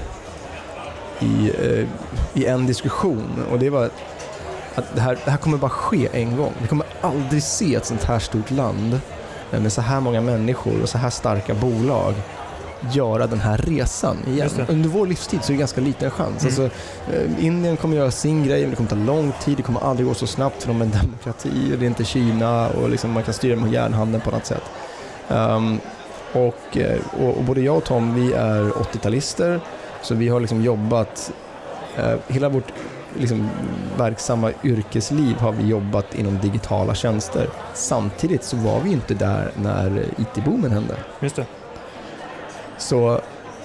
i, 1.20 1.50
eh, 1.62 1.86
i 2.34 2.46
en 2.46 2.66
diskussion 2.66 3.44
och 3.50 3.58
det 3.58 3.70
var 3.70 3.90
att 4.74 4.94
det 4.94 5.00
här, 5.00 5.18
det 5.24 5.30
här 5.30 5.38
kommer 5.38 5.56
bara 5.58 5.70
ske 5.70 6.08
en 6.12 6.36
gång. 6.36 6.52
Vi 6.62 6.68
kommer 6.68 6.86
aldrig 7.00 7.42
se 7.42 7.74
ett 7.74 7.86
sånt 7.86 8.04
här 8.04 8.18
stort 8.18 8.50
land 8.50 9.00
eh, 9.52 9.60
med 9.60 9.72
så 9.72 9.80
här 9.80 10.00
många 10.00 10.20
människor 10.20 10.82
och 10.82 10.88
så 10.88 10.98
här 10.98 11.10
starka 11.10 11.54
bolag 11.54 12.14
göra 12.92 13.26
den 13.26 13.40
här 13.40 13.56
resan 13.56 14.16
igen. 14.26 14.50
Under 14.68 14.88
vår 14.88 15.06
livstid 15.06 15.40
så 15.42 15.52
är 15.52 15.54
det 15.54 15.58
ganska 15.58 15.80
liten 15.80 16.10
chans. 16.10 16.42
Mm. 16.42 16.46
Alltså, 16.46 16.62
eh, 17.12 17.44
Indien 17.44 17.76
kommer 17.76 17.96
göra 17.96 18.10
sin 18.10 18.44
grej, 18.44 18.60
men 18.60 18.70
det 18.70 18.76
kommer 18.76 18.90
ta 18.90 18.96
lång 18.96 19.32
tid, 19.44 19.56
det 19.56 19.62
kommer 19.62 19.80
aldrig 19.80 20.08
gå 20.08 20.14
så 20.14 20.26
snabbt 20.26 20.62
för 20.62 20.68
de 20.68 20.80
är 20.80 20.84
en 20.84 20.90
demokrati 20.90 21.72
och 21.74 21.78
det 21.78 21.84
är 21.84 21.88
inte 21.88 22.04
Kina 22.04 22.68
och 22.68 22.90
liksom 22.90 23.10
man 23.12 23.22
kan 23.22 23.34
styra 23.34 23.56
med 23.56 23.72
järnhanden 23.72 24.20
på 24.20 24.30
något 24.30 24.46
sätt. 24.46 24.62
Ehm, 25.28 25.78
och, 26.32 26.76
eh, 26.76 27.00
och, 27.20 27.36
och 27.36 27.44
både 27.44 27.60
jag 27.60 27.76
och 27.76 27.84
Tom, 27.84 28.14
vi 28.14 28.32
är 28.32 28.70
80-talister, 28.70 29.60
så 30.02 30.14
vi 30.14 30.28
har 30.28 30.40
liksom 30.40 30.62
jobbat, 30.62 31.32
eh, 31.96 32.14
hela 32.28 32.48
vårt 32.48 32.72
liksom, 33.18 33.50
verksamma 33.98 34.52
yrkesliv 34.64 35.36
har 35.36 35.52
vi 35.52 35.68
jobbat 35.68 36.14
inom 36.14 36.38
digitala 36.38 36.94
tjänster. 36.94 37.48
Samtidigt 37.74 38.44
så 38.44 38.56
var 38.56 38.80
vi 38.80 38.92
inte 38.92 39.14
där 39.14 39.50
när 39.62 40.04
IT-boomen 40.18 40.70
hände. 40.70 40.96
Just 41.20 41.36
det. 41.36 41.46
Så 42.78 43.20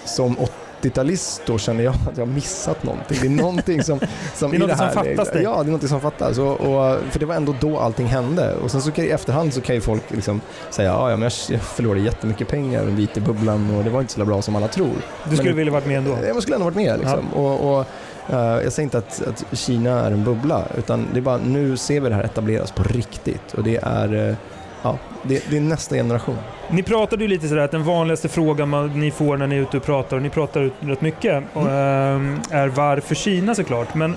som 0.06 0.38
80-talist 0.82 1.42
då 1.46 1.58
känner 1.58 1.84
jag 1.84 1.94
att 1.94 2.18
jag 2.18 2.26
har 2.26 2.34
missat 2.34 2.84
någonting. 2.84 3.18
Det 3.22 3.28
är 3.28 3.30
någonting 3.30 3.84
som, 3.84 4.00
som 4.36 4.52
Det 4.52 4.58
är 4.58 4.60
i 4.60 4.70
som 4.70 4.80
här, 4.80 4.94
fattas 4.94 5.32
dig. 5.32 5.44
Ja, 5.44 5.54
det 5.54 5.60
är 5.62 5.64
någonting 5.64 5.90
som 5.90 6.02
fattas. 6.02 6.38
Och, 6.38 6.52
och, 6.52 7.00
för 7.12 7.20
det 7.20 7.26
var 7.26 7.36
ändå 7.36 7.56
då 7.60 7.80
allting 7.80 8.08
hände. 8.08 8.56
Och 8.56 8.72
sen 8.72 8.82
så 8.82 8.92
kan, 8.92 9.06
i 9.06 9.08
efterhand 9.08 9.54
så 9.54 9.62
kan 9.62 9.76
ju 9.76 9.82
folk 9.82 10.04
liksom 10.12 10.42
säga 10.70 10.90
ja, 10.90 11.10
ja 11.10 11.18
men 11.18 11.30
jag 11.50 11.62
förlorade 11.62 12.02
jättemycket 12.02 12.48
pengar 12.48 12.82
under 12.82 13.04
IT-bubblan 13.04 13.76
och 13.76 13.84
det 13.84 13.90
var 13.90 14.02
inte 14.02 14.14
så 14.14 14.26
bra 14.26 14.42
som 14.42 14.56
alla 14.56 14.68
tror. 14.68 14.94
Du 15.30 15.36
skulle 15.36 15.50
Men- 15.50 15.58
vilja 15.58 15.74
varit 15.74 15.86
med 15.88 15.98
ändå? 15.98 16.18
Jag 16.28 16.42
skulle 16.42 16.56
ändå 16.56 16.66
varit 16.66 16.76
med. 16.76 17.00
Liksom. 17.00 17.34
Och, 17.34 17.74
och, 17.80 17.86
eh, 18.30 18.64
jag 18.64 18.74
säger 18.74 18.84
inte 18.84 18.98
att, 18.98 19.22
att 19.28 19.58
Kina 19.58 20.00
är 20.06 20.12
en 20.12 20.24
bubbla, 20.24 20.64
utan 20.78 21.08
det 21.14 21.20
är 21.20 21.22
bara 21.22 21.38
nu 21.38 21.78
ser 21.78 22.02
vi 22.02 22.10
det 22.10 22.16
här 22.16 22.24
etableras 22.24 22.72
på 22.72 22.84
riktigt. 22.84 23.54
Och 23.54 23.64
det 23.64 23.80
är, 23.84 24.30
eh, 24.30 24.36
ja, 24.84 24.98
det, 25.24 25.50
det 25.50 25.58
är 25.58 25.62
nästa 25.62 25.96
generation. 25.96 26.38
Ni 26.70 26.84
pratade 26.84 27.24
ju 27.24 27.28
lite 27.28 27.48
sådär 27.48 27.62
att 27.62 27.72
den 27.72 27.84
vanligaste 27.84 28.30
frågan 28.30 28.70
man, 28.70 29.00
ni 29.00 29.12
får 29.12 29.38
när 29.38 29.48
ni 29.48 29.56
är 29.56 29.62
ute 29.62 29.78
och 29.78 29.84
pratar, 29.84 30.18
och 30.18 30.24
ni 30.24 30.30
pratar 30.30 30.62
ut 30.62 30.74
rätt 30.80 31.02
mycket, 31.02 31.44
och, 31.54 31.70
ehm, 31.70 32.40
är 32.52 32.68
varför 32.68 33.16
Kina 33.16 33.56
såklart. 33.56 33.96
Men, 33.96 34.16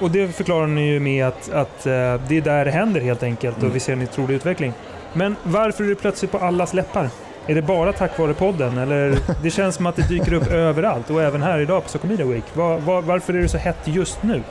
och 0.00 0.10
det 0.10 0.28
förklarar 0.28 0.66
ni 0.66 0.88
ju 0.88 1.00
med 1.00 1.26
att, 1.26 1.52
att 1.52 1.86
eh, 1.86 1.92
det 2.28 2.36
är 2.36 2.40
där 2.40 2.64
det 2.64 2.70
händer 2.70 3.00
helt 3.00 3.22
enkelt 3.22 3.56
Mm. 3.56 3.68
och 3.70 3.76
vi 3.76 3.80
ser 3.80 3.92
en 3.92 4.02
otrolig 4.02 4.34
utveckling. 4.34 4.72
Men 5.12 5.36
varför 5.42 5.84
är 5.84 5.88
det 5.88 5.94
plötsligt 5.94 6.30
på 6.32 6.38
allas 6.38 6.74
läppar? 6.74 7.10
Är 7.46 7.54
det 7.54 7.62
bara 7.62 7.92
tack 7.92 8.18
vare 8.18 8.34
podden? 8.34 8.78
Eller 8.78 9.18
det 9.42 9.50
känns 9.50 9.74
som 9.74 9.86
att 9.86 9.96
det 9.96 10.08
dyker 10.08 10.32
upp 10.32 10.46
överallt 10.46 11.10
och 11.10 11.22
även 11.22 11.42
här 11.42 11.58
idag 11.58 11.82
på 11.82 11.88
Stockholm 11.88 12.10
Media 12.16 12.26
Week. 12.26 12.44
Var, 12.54 12.78
var, 12.78 13.02
varför 13.02 13.34
är 13.34 13.42
det 13.42 13.48
så 13.48 13.58
hett 13.58 13.78
just 13.84 14.22
nu? 14.22 14.42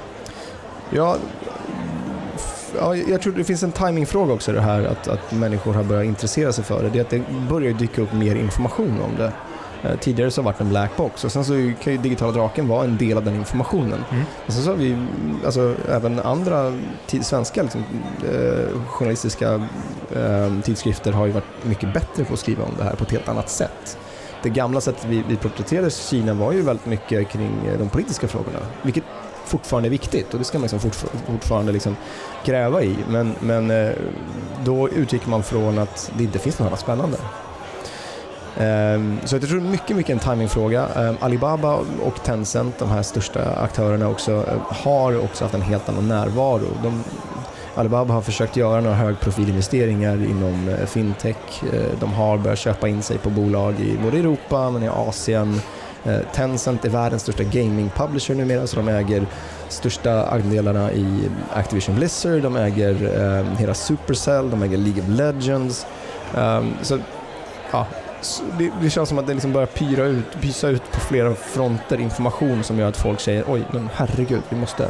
Ja, 0.89 1.17
ja, 2.79 2.95
jag 2.95 3.21
tror 3.21 3.33
det 3.33 3.43
finns 3.43 3.63
en 3.63 3.71
timingfråga 3.71 4.33
också 4.33 4.51
det 4.51 4.61
här 4.61 4.83
att, 4.83 5.07
att 5.07 5.31
människor 5.31 5.73
har 5.73 5.83
börjat 5.83 6.05
intressera 6.05 6.53
sig 6.53 6.63
för 6.63 6.83
det. 6.83 6.89
Det 6.89 6.99
är 6.99 7.01
att 7.01 7.09
det 7.09 7.23
börjar 7.49 7.73
dyka 7.73 8.01
upp 8.01 8.13
mer 8.13 8.35
information 8.35 9.01
om 9.01 9.15
det. 9.17 9.31
Eh, 9.83 9.99
Tidigare 9.99 10.31
så 10.31 10.41
har 10.41 10.43
det 10.43 10.51
varit 10.51 10.61
en 10.61 10.69
black 10.69 10.97
box 10.97 11.23
och 11.23 11.31
sen 11.31 11.45
så 11.45 11.71
kan 11.83 11.93
ju 11.93 11.99
digitala 11.99 12.31
draken 12.31 12.67
vara 12.67 12.83
en 12.83 12.97
del 12.97 13.17
av 13.17 13.25
den 13.25 13.35
informationen. 13.35 14.03
Mm. 14.11 14.23
Och 14.45 14.53
sen 14.53 14.63
så 14.63 14.69
har 14.69 14.77
vi 14.77 15.07
alltså, 15.45 15.75
även 15.89 16.19
andra 16.19 16.73
svenska 17.21 17.63
liksom, 17.63 17.83
eh, 18.31 18.81
journalistiska 18.87 19.53
eh, 20.15 20.61
tidskrifter 20.63 21.11
har 21.11 21.25
ju 21.25 21.31
varit 21.31 21.65
mycket 21.65 21.93
bättre 21.93 22.25
på 22.25 22.33
att 22.33 22.39
skriva 22.39 22.63
om 22.63 22.71
det 22.77 22.83
här 22.83 22.95
på 22.95 23.03
ett 23.03 23.11
helt 23.11 23.29
annat 23.29 23.49
sätt. 23.49 23.97
Det 24.43 24.49
gamla 24.49 24.81
sättet 24.81 25.05
vi, 25.05 25.23
vi 25.29 25.35
porträtterade 25.35 25.89
Kina 25.89 26.33
var 26.33 26.51
ju 26.51 26.61
väldigt 26.61 26.85
mycket 26.85 27.29
kring 27.29 27.65
eh, 27.67 27.79
de 27.79 27.89
politiska 27.89 28.27
frågorna, 28.27 28.59
vilket 28.81 29.03
fortfarande 29.45 29.87
är 29.87 29.91
viktigt 29.91 30.33
och 30.33 30.39
det 30.39 30.45
ska 30.45 30.57
man 30.57 30.69
liksom 30.69 30.79
fortfar- 30.79 31.31
fortfarande 31.31 31.71
liksom 31.71 31.95
gräva 32.45 32.81
i. 32.83 32.95
Men, 33.09 33.35
men 33.39 33.71
eh, 33.71 33.91
då 34.63 34.89
utgick 34.89 35.25
man 35.27 35.43
från 35.43 35.79
att 35.79 36.11
det 36.17 36.23
inte 36.23 36.39
finns 36.39 36.59
något 36.59 36.67
annat 36.67 36.79
spännande. 36.79 37.17
Ehm, 38.57 39.19
så 39.25 39.35
jag 39.35 39.49
tror 39.49 39.59
mycket, 39.61 39.95
mycket 39.95 40.13
en 40.13 40.19
timingfråga. 40.19 40.87
Ehm, 40.95 41.17
Alibaba 41.19 41.79
och 42.03 42.23
Tencent, 42.23 42.79
de 42.79 42.89
här 42.89 43.01
största 43.01 43.55
aktörerna 43.55 44.09
också, 44.09 44.31
eh, 44.31 44.57
har 44.69 45.23
också 45.23 45.43
haft 45.43 45.55
en 45.55 45.61
helt 45.61 45.89
annan 45.89 46.07
närvaro. 46.07 46.67
De, 46.83 47.03
Alibaba 47.75 48.13
har 48.13 48.21
försökt 48.21 48.57
göra 48.57 48.81
några 48.81 48.95
högprofilinvesteringar 48.95 50.15
inom 50.15 50.69
eh, 50.69 50.85
fintech. 50.85 51.63
Ehm, 51.63 51.69
de 51.99 52.13
har 52.13 52.37
börjat 52.37 52.59
köpa 52.59 52.87
in 52.87 53.01
sig 53.01 53.17
på 53.17 53.29
bolag 53.29 53.79
i 53.79 53.97
både 54.03 54.17
Europa 54.17 54.69
men 54.69 54.83
i 54.83 54.87
Asien. 54.87 55.61
Eh, 56.05 56.19
Tencent 56.33 56.85
är 56.85 56.89
världens 56.89 57.21
största 57.21 57.43
gaming 57.43 57.89
publisher 57.95 58.35
numera 58.35 58.67
så 58.67 58.75
de 58.75 58.87
äger 58.87 59.25
största 59.69 60.25
andelarna 60.25 60.91
i 60.91 61.29
Activision 61.53 61.95
Blizzard, 61.95 62.41
de 62.41 62.55
äger 62.55 63.21
eh, 63.21 63.59
hela 63.59 63.73
Supercell, 63.73 64.49
de 64.49 64.63
äger 64.63 64.77
League 64.77 65.03
of 65.03 65.09
Legends. 65.09 65.85
Ehm, 66.37 66.73
så 66.81 66.97
ja, 67.71 67.87
det, 68.57 68.71
det 68.81 68.89
känns 68.89 69.09
som 69.09 69.19
att 69.19 69.27
det 69.27 69.33
liksom 69.33 69.53
börjar 69.53 69.67
pyra 69.67 70.03
ut, 70.03 70.41
pysa 70.41 70.67
ut 70.67 70.91
på 70.91 70.99
flera 70.99 71.35
fronter 71.35 72.01
information 72.01 72.63
som 72.63 72.79
gör 72.79 72.89
att 72.89 72.97
folk 72.97 73.19
säger 73.19 73.43
oj, 73.47 73.65
men 73.71 73.89
herregud, 73.93 74.41
vi 74.49 74.57
måste, 74.57 74.89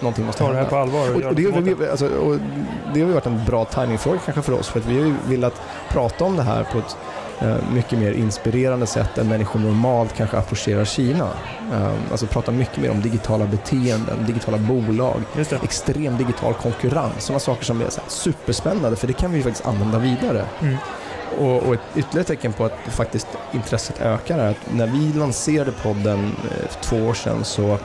någonting 0.00 0.26
måste 0.26 0.42
Ta 0.42 0.52
det 0.52 0.58
här 0.58 0.64
på 0.64 0.76
allvar 0.76 1.14
och, 1.14 1.22
Och, 1.22 1.34
det, 1.34 1.54
har 1.54 1.60
vi, 1.60 1.88
alltså, 1.88 2.08
och 2.08 2.38
det 2.94 3.00
har 3.00 3.08
ju 3.08 3.12
varit 3.12 3.26
en 3.26 3.44
bra 3.44 3.64
timingfråga 3.64 4.18
kanske 4.24 4.42
för 4.42 4.52
oss 4.52 4.68
för 4.68 4.80
att 4.80 4.86
vi 4.86 4.98
har 4.98 5.06
ju 5.06 5.14
velat 5.26 5.62
prata 5.88 6.24
om 6.24 6.36
det 6.36 6.42
här 6.42 6.64
på 6.72 6.78
ett 6.78 6.96
mycket 7.72 7.98
mer 7.98 8.12
inspirerande 8.12 8.86
sätt 8.86 9.18
än 9.18 9.28
människor 9.28 9.60
normalt 9.60 10.14
kanske 10.16 10.36
approcherar 10.36 10.84
Kina. 10.84 11.28
Eh, 11.72 11.92
alltså 12.10 12.26
prata 12.26 12.52
mycket 12.52 12.76
mer 12.76 12.90
om 12.90 13.00
digitala 13.00 13.46
beteenden, 13.46 14.26
digitala 14.26 14.58
bolag, 14.58 15.22
extrem 15.62 16.16
digital 16.18 16.54
konkurrens, 16.54 17.24
sådana 17.24 17.40
saker 17.40 17.64
som 17.64 17.80
är 17.80 17.88
så 17.90 18.00
superspännande 18.08 18.96
för 18.96 19.06
det 19.06 19.12
kan 19.12 19.32
vi 19.32 19.42
faktiskt 19.42 19.66
använda 19.66 19.98
vidare. 19.98 20.44
Mm. 20.62 20.76
Och, 21.38 21.62
och 21.62 21.74
ett 21.74 21.80
ytterligare 21.96 22.24
tecken 22.26 22.52
på 22.52 22.64
att 22.64 22.78
faktiskt 22.88 23.26
intresset 23.52 24.00
ökar 24.00 24.38
är 24.38 24.50
att 24.50 24.72
när 24.74 24.86
vi 24.86 25.12
lanserade 25.18 25.72
podden 25.72 26.36
eh, 26.50 26.68
för 26.68 26.80
två 26.82 26.96
år 26.96 27.14
sedan 27.14 27.44
så 27.44 27.78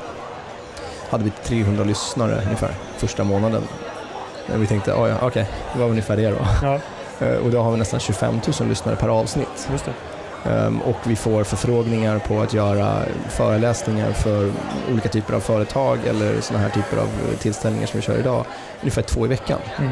hade 1.09 1.23
vi 1.23 1.29
300 1.43 1.83
lyssnare 1.83 2.41
ungefär 2.45 2.71
första 2.97 3.23
månaden. 3.23 3.63
Eh, 4.49 4.57
Vi 4.57 4.67
tänkte, 4.67 4.93
oh 4.93 5.09
ja, 5.09 5.15
okej, 5.21 5.49
det 5.73 5.79
var 5.79 5.89
ungefär 5.89 6.17
det 6.17 6.29
då. 6.29 6.37
Ja, 6.61 6.73
Eh, 6.73 6.81
Och 7.43 7.51
då 7.51 7.61
har 7.61 7.71
vi 7.71 7.77
nästan 7.77 7.99
25 7.99 8.39
000 8.59 8.69
lyssnare 8.69 8.95
per 8.95 9.07
avsnitt. 9.09 9.67
Ehm, 10.45 10.81
Och 10.81 10.95
vi 11.03 11.15
får 11.15 11.43
förfrågningar 11.43 12.19
på 12.19 12.41
att 12.41 12.53
göra 12.53 12.99
föreläsningar 13.29 14.11
för 14.11 14.51
olika 14.91 15.09
typer 15.09 15.33
av 15.33 15.39
företag 15.39 15.99
eller 16.07 16.41
sådana 16.41 16.63
här 16.63 16.69
typer 16.69 16.97
av 16.97 17.09
tillställningar 17.39 17.87
som 17.87 17.99
vi 17.99 18.05
kör 18.05 18.17
idag. 18.19 18.45
Ungefär 18.81 19.01
två 19.01 19.25
i 19.25 19.29
veckan. 19.29 19.59
Mm. 19.77 19.91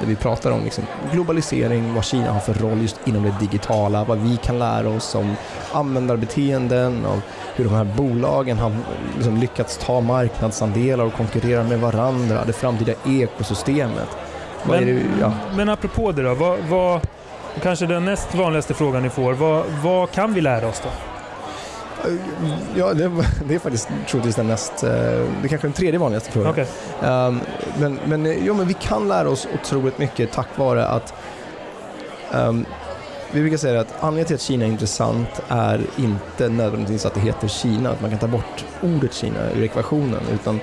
där 0.00 0.06
vi 0.06 0.16
pratar 0.16 0.50
om 0.50 0.64
liksom 0.64 0.84
globalisering, 1.12 1.94
vad 1.94 2.04
Kina 2.04 2.32
har 2.32 2.40
för 2.40 2.54
roll 2.54 2.82
just 2.82 2.96
inom 3.04 3.22
det 3.22 3.34
digitala, 3.40 4.04
vad 4.04 4.18
vi 4.18 4.36
kan 4.36 4.58
lära 4.58 4.88
oss 4.88 5.14
om 5.14 5.34
användarbeteenden, 5.72 7.06
av 7.06 7.20
hur 7.54 7.64
de 7.64 7.74
här 7.74 7.84
bolagen 7.84 8.58
har 8.58 8.72
liksom 9.14 9.36
lyckats 9.36 9.78
ta 9.78 10.00
marknadsandelar 10.00 11.04
och 11.04 11.12
konkurrera 11.12 11.62
med 11.64 11.80
varandra, 11.80 12.44
det 12.46 12.52
framtida 12.52 12.92
ekosystemet. 13.06 14.08
Men, 14.68 14.86
det, 14.86 15.02
ja. 15.20 15.32
men 15.56 15.68
apropå 15.68 16.12
det 16.12 16.22
då, 16.22 16.34
vad, 16.34 16.58
vad, 16.58 17.00
kanske 17.62 17.86
den 17.86 18.04
näst 18.04 18.34
vanligaste 18.34 18.74
frågan 18.74 19.02
ni 19.02 19.10
får, 19.10 19.32
vad, 19.32 19.64
vad 19.82 20.10
kan 20.10 20.34
vi 20.34 20.40
lära 20.40 20.68
oss 20.68 20.82
då? 20.84 20.90
Ja, 22.76 22.94
det, 22.94 23.10
det 23.48 23.54
är 23.54 23.58
faktiskt 23.58 23.88
troligtvis 24.08 24.36
den 24.36 24.46
näst, 24.46 24.82
eh, 24.82 24.90
det 24.90 25.44
är 25.44 25.48
kanske 25.48 25.66
den 25.66 25.72
tredje 25.72 25.98
vanligaste 25.98 26.30
frågan. 26.30 26.50
Okej. 26.50 26.66
Um, 27.02 27.40
men, 27.78 27.98
men, 28.06 28.26
eh, 28.26 28.46
jo, 28.46 28.54
men 28.54 28.68
vi 28.68 28.74
kan 28.74 29.08
lära 29.08 29.28
oss 29.28 29.48
otroligt 29.54 29.98
mycket 29.98 30.32
tack 30.32 30.48
vare 30.56 30.86
att 30.86 31.14
um, 32.32 32.66
vi 33.32 33.40
brukar 33.40 33.56
säga 33.56 33.80
att 33.80 33.94
anledningen 34.00 34.26
till 34.26 34.34
att 34.34 34.40
Kina 34.40 34.64
är 34.64 34.68
intressant 34.68 35.42
är 35.48 35.80
inte 35.96 36.48
nödvändigtvis 36.48 37.06
att 37.06 37.14
det 37.14 37.20
heter 37.20 37.48
Kina, 37.48 37.90
att 37.90 38.00
man 38.00 38.10
kan 38.10 38.18
ta 38.18 38.26
bort 38.26 38.64
ordet 38.82 39.14
Kina 39.14 39.50
ur 39.50 39.62
ekvationen, 39.62 40.20
utan 40.34 40.60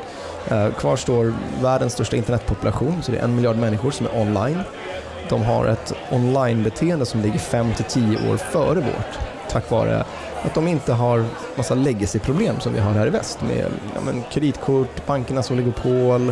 Eh, 0.49 0.71
kvar 0.71 0.95
står 0.95 1.33
världens 1.61 1.93
största 1.93 2.15
internetpopulation, 2.15 3.03
så 3.03 3.11
det 3.11 3.17
är 3.17 3.23
en 3.23 3.35
miljard 3.35 3.55
människor 3.55 3.91
som 3.91 4.05
är 4.05 4.21
online. 4.21 4.59
De 5.29 5.43
har 5.43 5.65
ett 5.65 5.93
online-beteende 6.11 7.05
som 7.05 7.21
ligger 7.21 7.39
5-10 7.39 8.31
år 8.31 8.37
före 8.37 8.79
vårt, 8.79 9.19
tack 9.49 9.69
vare 9.71 10.05
att 10.43 10.53
de 10.53 10.67
inte 10.67 10.93
har 10.93 11.25
massa 11.55 11.75
legacy-problem 11.75 12.59
som 12.59 12.73
vi 12.73 12.79
har 12.79 12.91
här 12.91 13.07
i 13.07 13.09
väst 13.09 13.41
med 13.41 13.65
ja, 13.95 14.01
men 14.05 14.23
kreditkort, 14.31 15.05
bankernas 15.05 15.51
oligopol, 15.51 16.29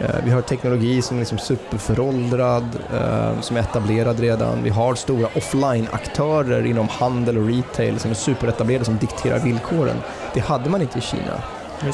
eh, 0.00 0.10
vi 0.24 0.30
har 0.30 0.40
teknologi 0.40 1.02
som 1.02 1.16
är 1.16 1.20
liksom 1.20 1.38
superföråldrad, 1.38 2.78
eh, 2.94 3.40
som 3.40 3.56
är 3.56 3.60
etablerad 3.60 4.20
redan. 4.20 4.62
Vi 4.62 4.70
har 4.70 4.94
stora 4.94 5.28
offline-aktörer 5.36 6.66
inom 6.66 6.88
handel 6.88 7.38
och 7.38 7.46
retail 7.46 7.98
som 7.98 8.10
är 8.10 8.14
superetablerade 8.14 8.84
som 8.84 8.96
dikterar 8.96 9.38
villkoren. 9.38 9.96
Det 10.34 10.40
hade 10.40 10.70
man 10.70 10.82
inte 10.82 10.98
i 10.98 11.02
Kina. 11.02 11.42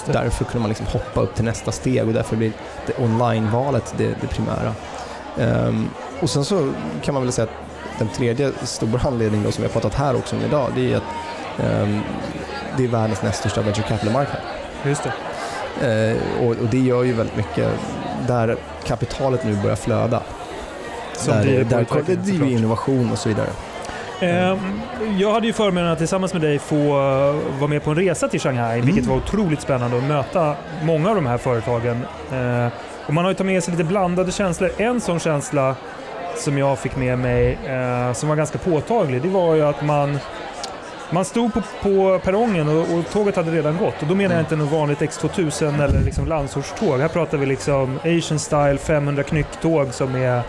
Därför 0.07 0.45
kunde 0.45 0.59
man 0.61 0.69
liksom 0.69 0.87
hoppa 0.87 1.21
upp 1.21 1.35
till 1.35 1.45
nästa 1.45 1.73
steg 1.73 2.07
och 2.07 2.13
därför 2.13 2.37
blir 2.37 2.53
online-valet 2.99 3.95
det, 3.97 4.15
det 4.21 4.27
primära. 4.27 4.75
Ehm, 5.39 5.89
och 6.21 6.31
sen 6.31 6.45
så 6.45 6.73
kan 7.03 7.15
man 7.15 7.23
väl 7.23 7.33
säga 7.33 7.45
att 7.45 7.99
den 7.99 8.09
tredje 8.09 8.53
stora 8.63 9.01
anledningen 9.05 9.47
då, 9.47 9.53
som 9.53 9.63
vi 9.63 9.69
har 9.69 9.73
pratat 9.73 9.95
här 9.95 10.17
också 10.17 10.37
om 10.37 10.43
idag, 10.43 10.71
det 10.75 10.93
är 10.93 10.97
att 10.97 11.03
ehm, 11.59 12.01
det 12.77 12.85
är 12.85 12.89
världens 12.89 13.23
näst 13.23 13.39
största 13.39 13.63
venture 13.63 13.87
capital-marknad. 13.89 14.41
Just 14.85 15.03
det. 15.03 15.13
Eh, 15.81 16.43
och, 16.43 16.51
och 16.51 16.67
det 16.71 16.79
gör 16.79 17.03
ju 17.03 17.13
väldigt 17.13 17.37
mycket 17.37 17.69
där 18.27 18.57
kapitalet 18.85 19.45
nu 19.45 19.63
börjar 19.63 19.77
flöda. 19.77 20.23
Som 21.17 21.35
där, 21.35 21.43
driver 21.43 21.85
på 21.85 21.95
där, 21.95 22.03
det 22.07 22.15
driver 22.15 22.47
innovation 22.47 23.13
och 23.13 23.19
så 23.19 23.29
vidare. 23.29 23.49
Ehm, 24.21 24.81
Jag 25.19 25.33
hade 25.33 25.47
ju 25.47 25.53
förmånen 25.53 25.89
att 25.93 25.99
tillsammans 25.99 26.33
med 26.33 26.43
dig 26.43 26.59
få 26.59 26.77
eh, 26.77 27.59
vara 27.59 27.67
med 27.69 27.85
på 27.85 27.91
en 27.91 27.97
resa 27.97 28.29
till 28.29 28.41
Shanghai, 28.41 28.81
vilket 28.81 29.07
var 29.07 29.17
otroligt 29.17 29.61
spännande 29.61 29.97
att 29.99 30.05
möta 30.05 30.55
många 30.83 31.09
av 31.09 31.15
de 31.15 31.27
här 31.27 31.39
företagen. 31.39 32.07
Eh, 32.33 32.67
Och 33.07 33.15
man 33.15 33.25
har 33.25 33.31
ju 33.31 33.35
tagit 33.35 33.53
med 33.53 33.65
sig 33.65 33.73
lite 33.73 33.85
blandade 33.85 34.33
känslor. 34.33 34.71
En 34.77 35.01
sån 35.01 35.19
känsla 35.21 35.75
som 36.37 36.59
jag 36.59 36.79
fick 36.79 36.97
med 36.97 37.19
mig, 37.19 37.59
eh, 37.67 38.13
som 38.13 38.29
var 38.29 38.37
ganska 38.37 38.59
påtaglig, 38.59 39.23
det 39.23 39.29
var 39.29 39.55
ju 39.55 39.63
att 39.63 39.83
man 39.83 40.19
man 41.11 41.25
stod 41.25 41.55
på, 41.55 41.63
på 41.83 42.21
perrongen 42.25 42.69
och, 42.69 42.81
och 42.99 43.11
tåget 43.13 43.37
hade 43.37 43.51
redan 43.51 43.77
gått. 43.77 44.03
Och 44.03 44.09
då 44.09 44.15
menar 44.15 44.35
jag 44.35 44.43
inte 44.43 44.57
något 44.57 44.73
vanligt 44.73 44.99
X2000 45.01 45.85
eller 45.85 46.01
liksom 46.01 46.27
landsortståg. 46.27 47.01
Här 47.01 47.09
pratar 47.09 47.39
vi 47.39 47.47
liksom 47.47 47.99
Asian 48.05 48.39
style 48.39 48.79
500 48.79 49.23
knycktåg 49.23 49.95
som 49.95 50.15
är... 50.15 50.43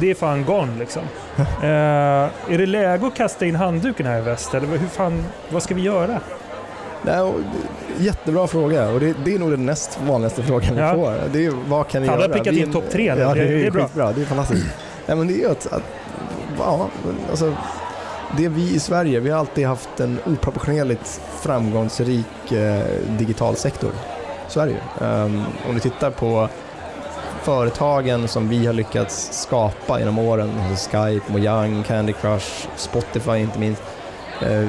Det 0.00 0.10
är 0.10 0.14
fan 0.14 0.44
gone 0.44 0.78
liksom. 0.78 1.02
eh, 1.62 1.68
är 1.68 2.58
det 2.58 2.66
läge 2.66 3.06
att 3.06 3.14
kasta 3.16 3.46
in 3.46 3.54
handduken 3.56 4.06
här 4.06 4.18
i 4.18 4.22
väst? 4.22 4.54
Eller 4.54 4.66
hur 4.66 4.88
fan, 4.88 5.24
vad 5.50 5.62
ska 5.62 5.74
vi 5.74 5.82
göra? 5.82 6.20
Nej, 7.02 7.20
och, 7.20 7.34
jättebra 7.98 8.46
fråga 8.46 8.88
och 8.88 9.00
det, 9.00 9.14
det 9.24 9.34
är 9.34 9.38
nog 9.38 9.50
den 9.50 9.66
näst 9.66 9.98
vanligaste 10.06 10.42
frågan 10.42 10.74
vi 10.74 10.80
Ja. 10.80 10.94
får. 10.94 11.14
Det 11.32 11.46
är 11.46 11.52
vad 11.68 11.88
kan 11.88 12.02
vi 12.02 12.08
Han 12.08 12.16
har 12.16 12.24
göra? 12.24 12.32
prickat 12.34 12.54
Vi- 12.54 12.60
in 12.60 12.72
topp 12.72 12.84
tre. 12.92 13.04
Ja, 13.04 13.14
Det- 13.34 13.44
det, 13.44 13.66
är 13.66 13.70
bra. 13.70 13.82
skitbra. 13.82 14.12
Det 14.12 14.20
är 14.20 14.24
fantastiskt. 14.24 14.66
Nej, 15.06 15.16
men 15.16 15.26
det 15.26 15.32
är 15.34 15.38
ju 15.38 15.50
att, 15.50 15.72
att 15.72 15.82
ja, 16.58 16.88
alltså, 17.30 17.52
det 18.36 18.48
vi 18.48 18.74
i 18.74 18.78
Sverige, 18.80 19.20
vi 19.20 19.30
har 19.30 19.38
alltid 19.38 19.66
haft 19.66 20.00
en 20.00 20.18
oproportionerligt 20.26 21.20
framgångsrik 21.40 22.52
eh, 22.52 22.82
digital 23.08 23.56
sektor. 23.56 23.90
Så 24.48 24.60
är 24.60 24.66
det 24.66 24.72
ju. 24.72 25.06
Ehm, 25.06 25.42
om 25.68 25.74
du 25.74 25.80
tittar 25.80 26.10
på 26.10 26.48
företagen 27.46 28.28
som 28.28 28.48
vi 28.48 28.66
har 28.66 28.72
lyckats 28.72 29.42
skapa 29.42 29.98
genom 29.98 30.18
åren, 30.18 30.50
alltså 30.70 30.90
Skype, 30.90 31.32
Mojang, 31.32 31.82
Candy 31.82 32.12
Crush, 32.12 32.68
Spotify 32.76 33.36
inte 33.38 33.58
minst, 33.58 33.82
eh, 34.42 34.68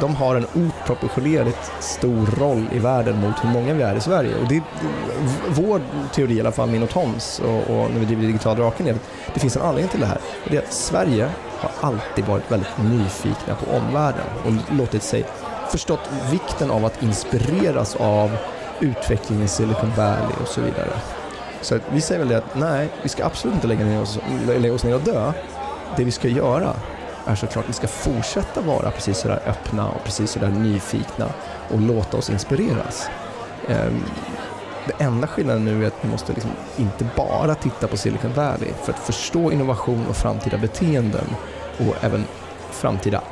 de 0.00 0.14
har 0.14 0.36
en 0.36 0.46
oproportionerligt 0.54 1.72
stor 1.80 2.26
roll 2.38 2.66
i 2.72 2.78
världen 2.78 3.20
mot 3.20 3.44
hur 3.44 3.48
många 3.48 3.74
vi 3.74 3.82
är 3.82 3.96
i 3.96 4.00
Sverige. 4.00 4.34
Och 4.34 4.48
det, 4.48 4.54
det, 4.54 4.62
vår 5.48 5.80
teori, 6.14 6.36
i 6.36 6.40
alla 6.40 6.52
fall 6.52 6.68
min 6.68 6.82
och 6.82 6.90
Toms, 6.90 7.40
och, 7.40 7.76
och 7.76 7.90
när 7.90 7.98
vi 7.98 8.04
driver 8.04 8.22
Digital 8.22 8.56
Draken, 8.56 8.86
är 8.86 8.92
att 8.92 9.34
det 9.34 9.40
finns 9.40 9.56
en 9.56 9.62
anledning 9.62 9.90
till 9.90 10.00
det 10.00 10.06
här. 10.06 10.20
Och 10.44 10.50
det 10.50 10.56
är 10.56 10.62
att 10.62 10.72
Sverige 10.72 11.28
har 11.58 11.70
alltid 11.88 12.24
varit 12.24 12.52
väldigt 12.52 12.78
nyfikna 12.78 13.54
på 13.54 13.76
omvärlden 13.76 14.26
och 14.44 14.76
låtit 14.76 15.02
sig 15.02 15.24
förstått 15.70 16.10
vikten 16.30 16.70
av 16.70 16.84
att 16.84 17.02
inspireras 17.02 17.96
av 17.96 18.36
utvecklingen 18.80 19.44
i 19.44 19.48
Silicon 19.48 19.92
Valley 19.96 20.32
och 20.42 20.48
så 20.48 20.60
vidare. 20.60 20.90
Så 21.66 21.74
att 21.74 21.82
vi 21.92 22.00
säger 22.00 22.18
väl 22.18 22.28
det 22.28 22.38
att 22.38 22.54
nej, 22.54 22.88
vi 23.02 23.08
ska 23.08 23.24
absolut 23.24 23.54
inte 23.54 23.66
lägga, 23.66 23.84
ner 23.84 24.02
oss, 24.02 24.18
lägga 24.46 24.74
oss 24.74 24.84
ner 24.84 24.94
och 24.94 25.00
dö. 25.00 25.32
Det 25.96 26.04
vi 26.04 26.10
ska 26.10 26.28
göra 26.28 26.72
är 27.26 27.34
såklart 27.34 27.64
att 27.64 27.68
vi 27.68 27.74
ska 27.74 27.86
fortsätta 27.86 28.60
vara 28.60 28.90
precis 28.90 29.18
sådär 29.18 29.42
öppna 29.46 29.88
och 29.88 30.04
precis 30.04 30.30
sådär 30.30 30.48
nyfikna 30.48 31.26
och 31.70 31.80
låta 31.80 32.16
oss 32.16 32.30
inspireras. 32.30 33.08
Ehm, 33.68 34.04
det 34.86 35.04
enda 35.04 35.26
skillnaden 35.26 35.64
nu 35.64 35.84
är 35.84 35.86
att 35.86 35.98
vi 36.00 36.08
måste 36.08 36.32
liksom 36.32 36.50
inte 36.76 37.06
bara 37.16 37.54
titta 37.54 37.86
på 37.86 37.96
Silicon 37.96 38.32
Valley 38.32 38.70
för 38.82 38.92
att 38.92 38.98
förstå 38.98 39.52
innovation 39.52 40.06
och 40.08 40.16
framtida 40.16 40.58
beteenden 40.58 41.26
och 41.78 42.04
även 42.04 42.24
framtida 42.70 43.22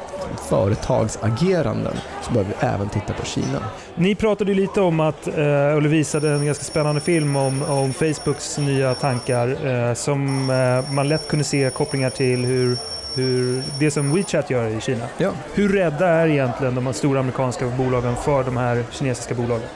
företagsageranden 0.49 1.95
så 2.23 2.33
behöver 2.33 2.51
vi 2.61 2.67
även 2.67 2.89
titta 2.89 3.13
på 3.13 3.25
Kina. 3.25 3.63
Ni 3.95 4.15
pratade 4.15 4.55
lite 4.55 4.81
om 4.81 5.01
att, 5.01 5.27
eh, 5.27 5.37
eller 5.37 5.89
visade 5.89 6.31
en 6.31 6.47
ganska 6.47 6.65
spännande 6.65 7.01
film 7.01 7.37
om, 7.37 7.63
om 7.63 7.93
Facebooks 7.93 8.59
nya 8.59 8.95
tankar 8.95 9.67
eh, 9.67 9.95
som 9.95 10.51
eh, 10.51 10.95
man 10.95 11.09
lätt 11.09 11.29
kunde 11.29 11.45
se 11.45 11.71
kopplingar 11.71 12.11
till 12.11 12.45
hur, 12.45 12.77
hur 13.15 13.63
det 13.79 13.91
som 13.91 14.15
WeChat 14.15 14.51
gör 14.51 14.69
i 14.69 14.81
Kina. 14.81 15.05
Ja. 15.19 15.31
Hur 15.55 15.69
rädda 15.69 16.09
är 16.09 16.29
egentligen 16.29 16.75
de 16.75 16.93
stora 16.93 17.21
amerikanska 17.21 17.67
bolagen 17.67 18.17
för 18.17 18.45
de 18.45 18.57
här 18.57 18.85
kinesiska 18.91 19.35
bolagen? 19.35 19.69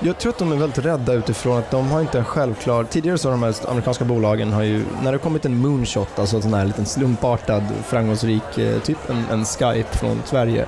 Jag 0.00 0.18
tror 0.18 0.32
att 0.32 0.38
de 0.38 0.52
är 0.52 0.56
väldigt 0.56 0.84
rädda 0.84 1.12
utifrån 1.12 1.58
att 1.58 1.70
de 1.70 1.90
har 1.90 2.00
inte 2.00 2.18
en 2.18 2.24
självklar... 2.24 2.84
Tidigare 2.84 3.18
så 3.18 3.28
har 3.28 3.32
de 3.32 3.42
här 3.42 3.54
amerikanska 3.68 4.04
bolagen 4.04 4.52
har 4.52 4.62
ju, 4.62 4.84
när 5.02 5.12
det 5.12 5.18
kommit 5.18 5.44
en 5.44 5.56
moonshot, 5.56 6.18
alltså 6.18 6.36
en 6.36 6.42
sån 6.42 6.54
här 6.54 6.64
liten 6.64 6.86
slumpartad 6.86 7.62
framgångsrik, 7.84 8.58
eh, 8.58 8.80
typ 8.80 9.10
en, 9.10 9.24
en 9.30 9.44
Skype 9.44 9.96
från 9.96 10.22
Sverige, 10.24 10.66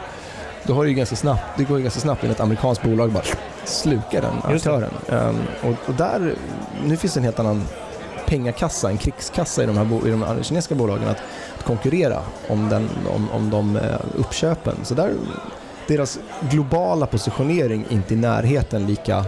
då 0.62 0.74
har 0.74 0.84
det 0.84 0.88
ju 0.90 0.94
ganska 0.94 1.16
snabbt, 1.16 1.42
det 1.56 1.64
går 1.64 1.76
ju 1.78 1.82
ganska 1.82 2.00
snabbt 2.00 2.24
in 2.24 2.30
ett 2.30 2.40
amerikanskt 2.40 2.84
bolag 2.84 3.12
bara 3.12 3.24
slukar 3.64 4.22
den 4.22 4.54
aktören. 4.54 4.90
Ehm, 5.08 5.36
och, 5.62 5.88
och 5.88 5.94
där, 5.94 6.34
nu 6.84 6.96
finns 6.96 7.14
det 7.14 7.20
en 7.20 7.24
helt 7.24 7.38
annan 7.38 7.64
pengakassa, 8.26 8.90
en 8.90 8.98
krigskassa 8.98 9.62
i 9.62 9.66
de 9.66 9.76
här, 9.76 10.08
i 10.08 10.10
de 10.10 10.22
här 10.22 10.42
kinesiska 10.42 10.74
bolagen 10.74 11.08
att, 11.08 11.18
att 11.58 11.64
konkurrera 11.64 12.22
om, 12.48 12.68
den, 12.68 12.88
om, 13.14 13.30
om 13.30 13.50
de 13.50 13.76
eh, 13.76 13.82
uppköpen. 14.16 14.74
Så 14.82 14.94
där, 14.94 15.12
deras 15.90 16.18
globala 16.50 17.06
positionering 17.06 17.86
är 17.88 17.92
inte 17.92 18.14
i 18.14 18.16
närheten 18.16 18.86
lika, 18.86 19.24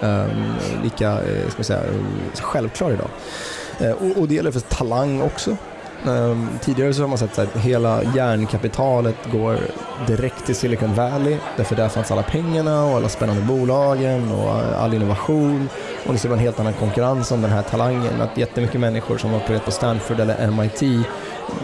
um, 0.00 0.54
lika 0.82 1.10
eh, 1.10 1.48
ska 1.48 1.56
man 1.56 1.64
säga, 1.64 1.82
självklar 2.34 2.92
idag. 2.92 3.08
Uh, 3.80 3.90
och, 3.90 4.22
och 4.22 4.28
det 4.28 4.34
gäller 4.34 4.50
för 4.50 4.60
Talang 4.60 5.22
också. 5.22 5.56
Um, 6.04 6.48
tidigare 6.60 6.94
så 6.94 7.02
har 7.02 7.08
man 7.08 7.18
sett 7.18 7.38
att 7.38 7.56
hela 7.56 8.02
järnkapitalet 8.16 9.16
går 9.32 9.58
direkt 10.06 10.46
till 10.46 10.54
Silicon 10.54 10.94
Valley 10.94 11.36
därför 11.56 11.76
där 11.76 11.88
fanns 11.88 12.10
alla 12.10 12.22
pengarna 12.22 12.84
och 12.84 12.96
alla 12.96 13.08
spännande 13.08 13.42
bolagen 13.42 14.32
och 14.32 14.50
all 14.78 14.94
innovation 14.94 15.68
och 16.06 16.12
det 16.12 16.18
ser 16.18 16.32
en 16.32 16.38
helt 16.38 16.60
annan 16.60 16.72
konkurrens 16.72 17.32
om 17.32 17.42
den 17.42 17.50
här 17.50 17.62
talangen. 17.62 18.20
Att 18.20 18.38
jättemycket 18.38 18.80
människor 18.80 19.18
som 19.18 19.30
har 19.30 19.58
på 19.58 19.70
Stanford 19.70 20.20
eller 20.20 20.50
MIT 20.50 21.06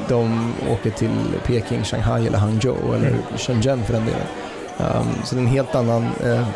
de 0.08 0.52
åker 0.70 0.90
till 0.90 1.10
Peking, 1.46 1.84
Shanghai 1.84 2.26
eller 2.26 2.38
Hangzhou 2.38 2.94
eller 2.94 3.08
Mm. 3.08 3.22
Shenzhen 3.36 3.84
för 3.84 3.92
den 3.92 4.04
delen. 4.06 4.26
Ehm, 4.78 5.24
så 5.24 5.34
det 5.34 5.40
är 5.40 5.42
en 5.42 5.50
helt 5.50 5.74
annan, 5.74 6.06
eh, 6.24 6.46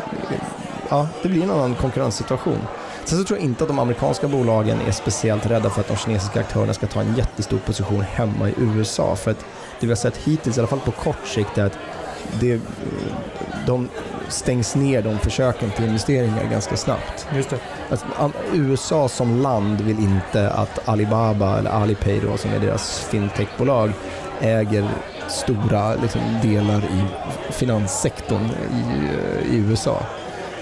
ja 0.89 1.07
det 1.23 1.29
blir 1.29 1.43
en 1.43 1.51
annan 1.51 1.75
konkurrenssituation. 1.75 2.59
Sen 3.05 3.17
så 3.17 3.23
tror 3.23 3.39
jag 3.39 3.45
inte 3.45 3.63
att 3.63 3.67
de 3.67 3.79
amerikanska 3.79 4.27
bolagen 4.27 4.77
är 4.87 4.91
speciellt 4.91 5.45
rädda 5.45 5.69
för 5.69 5.81
att 5.81 5.87
de 5.87 5.97
kinesiska 5.97 6.39
aktörerna 6.39 6.73
ska 6.73 6.87
ta 6.87 7.01
en 7.01 7.15
jättestor 7.15 7.57
position 7.57 8.01
hemma 8.01 8.49
i 8.49 8.53
USA. 8.57 9.15
För 9.15 9.31
att 9.31 9.39
det 9.79 9.87
vi 9.87 9.91
har 9.91 9.95
sett 9.95 10.17
hittills, 10.17 10.57
i 10.57 10.59
alla 10.59 10.67
fall 10.67 10.79
på 10.79 10.91
kort 10.91 11.27
sikt, 11.27 11.57
är 11.57 11.65
att 11.65 11.77
det, 12.39 12.61
de 13.67 13.89
stängs 14.27 14.75
ner 14.75 15.01
de 15.01 15.19
försöken 15.19 15.71
till 15.71 15.85
investeringar 15.85 16.43
ganska 16.51 16.77
snabbt. 16.77 17.27
Just 17.35 17.49
det. 17.49 17.57
Alltså, 17.89 18.05
USA 18.53 19.09
som 19.09 19.41
land 19.41 19.81
vill 19.81 19.99
inte 19.99 20.49
att 20.49 20.89
Alibaba 20.89 21.57
eller 21.57 21.69
Alipay 21.69 22.19
då, 22.19 22.37
som 22.37 22.53
är 22.53 22.59
deras 22.59 22.99
fintechbolag 22.99 23.91
äger 24.41 24.89
stora 25.27 25.95
liksom, 25.95 26.21
delar 26.41 26.77
i 26.77 27.03
finanssektorn 27.51 28.49
i, 28.71 29.55
i 29.55 29.57
USA. 29.57 30.03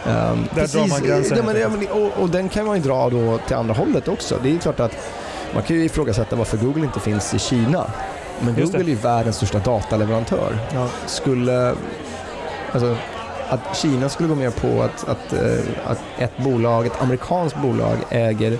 Um, 0.05 0.13
Där 0.55 0.61
precis, 0.61 0.73
drar 0.73 0.87
man 0.87 1.03
gränsen. 1.03 1.37
Ja, 1.37 1.69
men, 1.69 1.87
och, 1.87 2.23
och, 2.23 2.29
den 2.29 2.49
kan 2.49 2.65
man 2.65 2.75
ju 2.75 2.81
dra 2.81 3.09
då 3.09 3.37
till 3.37 3.55
andra 3.55 3.73
hållet 3.73 4.07
också. 4.07 4.39
Det 4.43 4.55
är 4.55 4.59
klart 4.59 4.79
att 4.79 4.95
man 5.53 5.63
kan 5.63 5.75
ju 5.75 5.85
ifrågasätta 5.85 6.35
varför 6.35 6.57
Google 6.57 6.85
inte 6.85 6.99
finns 6.99 7.33
i 7.33 7.39
Kina. 7.39 7.91
Men 8.39 8.55
Google 8.55 8.79
är 8.79 8.83
ju 8.83 8.95
världens 8.95 9.35
största 9.35 9.59
dataleverantör. 9.59 10.59
Ja. 10.73 10.87
Skulle, 11.05 11.75
alltså, 12.71 12.95
att 13.49 13.77
Kina 13.77 14.09
skulle 14.09 14.29
gå 14.29 14.35
med 14.35 14.55
på 14.55 14.81
att, 14.81 15.07
att, 15.07 15.33
eh, 15.33 15.59
att 15.85 16.01
ett 16.17 16.37
bolag, 16.37 16.85
ett 16.85 17.01
amerikanskt 17.01 17.61
bolag 17.61 17.97
äger 18.09 18.57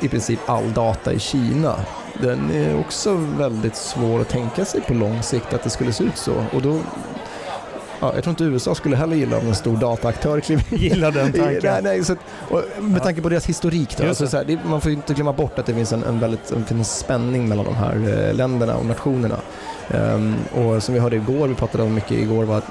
i 0.00 0.08
princip 0.08 0.38
all 0.46 0.72
data 0.72 1.12
i 1.12 1.18
Kina. 1.18 1.76
Den 2.22 2.50
är 2.50 2.80
också 2.80 3.14
väldigt 3.38 3.76
svår 3.76 4.20
att 4.20 4.28
tänka 4.28 4.64
sig 4.64 4.80
på 4.80 4.94
lång 4.94 5.22
sikt 5.22 5.54
att 5.54 5.62
det 5.62 5.70
skulle 5.70 5.92
se 5.92 6.04
ut 6.04 6.16
så. 6.16 6.32
Och 6.52 6.62
då, 6.62 6.80
ja, 8.00 8.14
jag 8.14 8.24
tror 8.24 8.30
inte 8.30 8.44
USA 8.44 8.74
skulle 8.74 8.96
heller 8.96 9.16
gilla 9.16 9.38
om 9.38 9.46
en 9.46 9.54
stor 9.54 9.76
dataaktör 9.76 10.50
in. 10.50 10.60
Gilla 10.68 11.10
den 11.10 11.32
tanken. 11.32 11.60
nej, 11.62 11.82
nej, 11.82 12.04
så, 12.04 12.16
med 12.78 13.02
tanke 13.02 13.22
på 13.22 13.28
deras 13.28 13.46
historik. 13.46 13.96
Då, 13.96 14.08
alltså, 14.08 14.26
så 14.26 14.36
här, 14.36 14.44
det, 14.44 14.58
man 14.64 14.80
får 14.80 14.92
inte 14.92 15.14
glömma 15.14 15.32
bort 15.32 15.58
att 15.58 15.66
det 15.66 15.74
finns 15.74 15.92
en, 15.92 16.04
en 16.04 16.20
väldigt 16.20 16.50
en, 16.50 16.64
en 16.68 16.84
spänning 16.84 17.48
mellan 17.48 17.64
de 17.64 17.74
här 17.74 17.94
eh, 17.94 18.34
länderna 18.34 18.76
och 18.76 18.86
nationerna. 18.86 19.36
Um, 19.94 20.34
och 20.54 20.82
som 20.82 20.94
vi 20.94 21.00
hörde 21.00 21.16
igår, 21.16 21.48
vi 21.48 21.54
pratade 21.54 21.84
om 21.84 21.94
mycket 21.94 22.10
igår, 22.10 22.44
var 22.44 22.58
att 22.58 22.70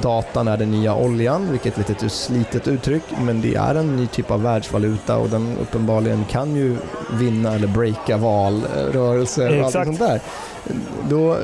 datan 0.00 0.48
är 0.48 0.56
den 0.56 0.70
nya 0.70 0.94
oljan, 0.94 1.50
vilket 1.50 1.76
är 1.76 1.80
ett 1.80 1.88
lite 1.88 2.08
slitet 2.08 2.68
uttryck, 2.68 3.02
men 3.20 3.40
det 3.40 3.54
är 3.54 3.74
en 3.74 3.96
ny 3.96 4.06
typ 4.06 4.30
av 4.30 4.42
världsvaluta 4.42 5.16
och 5.16 5.28
den 5.28 5.56
uppenbarligen 5.62 6.24
kan 6.24 6.56
ju 6.56 6.76
vinna 7.12 7.54
eller 7.54 7.66
breaka 7.66 8.16
valrörelser 8.16 9.58
och 9.58 9.64
allt 9.64 9.72
sånt 9.72 9.98
där. 9.98 10.20
Då, 11.08 11.36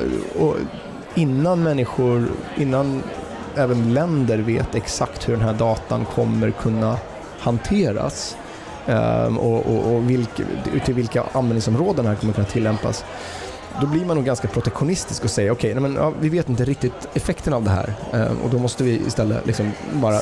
innan 1.15 1.63
människor, 1.63 2.27
innan 2.57 3.03
även 3.55 3.93
länder 3.93 4.37
vet 4.37 4.75
exakt 4.75 5.29
hur 5.29 5.33
den 5.33 5.45
här 5.45 5.53
datan 5.53 6.05
kommer 6.05 6.51
kunna 6.51 6.97
hanteras 7.39 8.37
um, 8.87 9.37
och, 9.37 9.65
och, 9.65 9.95
och 9.95 10.09
vilka, 10.09 10.43
till 10.85 10.93
vilka 10.93 11.23
användningsområden 11.31 11.95
den 11.95 12.05
här 12.05 12.15
kommer 12.15 12.33
kunna 12.33 12.47
tillämpas 12.47 13.05
då 13.81 13.87
blir 13.87 14.05
man 14.05 14.15
nog 14.15 14.25
ganska 14.25 14.47
protektionistisk 14.47 15.23
och 15.23 15.29
säger 15.29 15.51
okej, 15.51 15.77
okay, 15.77 15.93
ja, 15.95 16.13
vi 16.19 16.29
vet 16.29 16.49
inte 16.49 16.65
riktigt 16.65 17.07
effekten 17.13 17.53
av 17.53 17.63
det 17.63 17.69
här 17.69 17.93
um, 18.13 18.37
och 18.43 18.49
då 18.49 18.59
måste 18.59 18.83
vi 18.83 19.01
istället 19.07 19.45
liksom 19.45 19.71
bara 19.93 20.19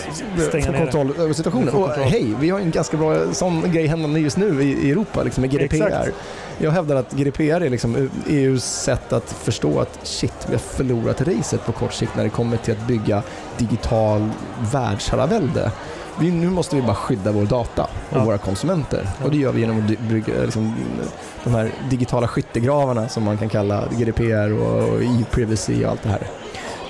Stänga 0.49 0.65
få 0.65 0.77
kontroll 0.77 1.13
över 1.19 1.33
situationen. 1.33 1.69
Och 1.69 1.89
hej, 1.89 2.35
vi 2.39 2.49
har 2.49 2.59
en 2.59 2.71
ganska 2.71 2.97
bra 2.97 3.33
sån 3.33 3.71
grej 3.71 3.87
händande 3.87 4.19
just 4.19 4.37
nu 4.37 4.63
i, 4.63 4.87
i 4.87 4.91
Europa 4.91 5.23
liksom 5.23 5.41
med 5.41 5.51
GDPR. 5.51 5.75
Exakt. 5.75 6.13
Jag 6.57 6.71
hävdar 6.71 6.95
att 6.95 7.11
GDPR 7.11 7.41
är 7.41 7.69
liksom 7.69 8.09
EUs 8.27 8.63
sätt 8.63 9.13
att 9.13 9.31
förstå 9.31 9.79
att 9.79 9.99
shit, 10.03 10.33
vi 10.47 10.53
har 10.53 10.59
förlorat 10.59 11.21
racet 11.21 11.65
på 11.65 11.71
kort 11.71 11.93
sikt 11.93 12.15
när 12.15 12.23
det 12.23 12.29
kommer 12.29 12.57
till 12.57 12.73
att 12.73 12.87
bygga 12.87 13.23
digital 13.57 14.29
världsherravälde. 14.71 15.71
Vi, 16.19 16.31
nu 16.31 16.49
måste 16.49 16.75
vi 16.75 16.81
bara 16.81 16.95
skydda 16.95 17.31
vår 17.31 17.45
data 17.45 17.83
och 17.83 18.17
ja. 18.17 18.23
våra 18.23 18.37
konsumenter. 18.37 19.07
Och 19.23 19.31
det 19.31 19.37
gör 19.37 19.51
vi 19.51 19.61
genom 19.61 19.79
att 19.79 19.99
bygga 19.99 20.33
liksom, 20.43 20.75
de 21.43 21.53
här 21.53 21.71
digitala 21.89 22.27
skyttegravarna 22.27 23.09
som 23.09 23.23
man 23.23 23.37
kan 23.37 23.49
kalla 23.49 23.83
GDPR 23.97 24.53
och, 24.53 25.03
e-privacy 25.03 25.85
och 25.85 25.91
allt 25.91 26.03
det 26.03 26.09
här. 26.09 26.27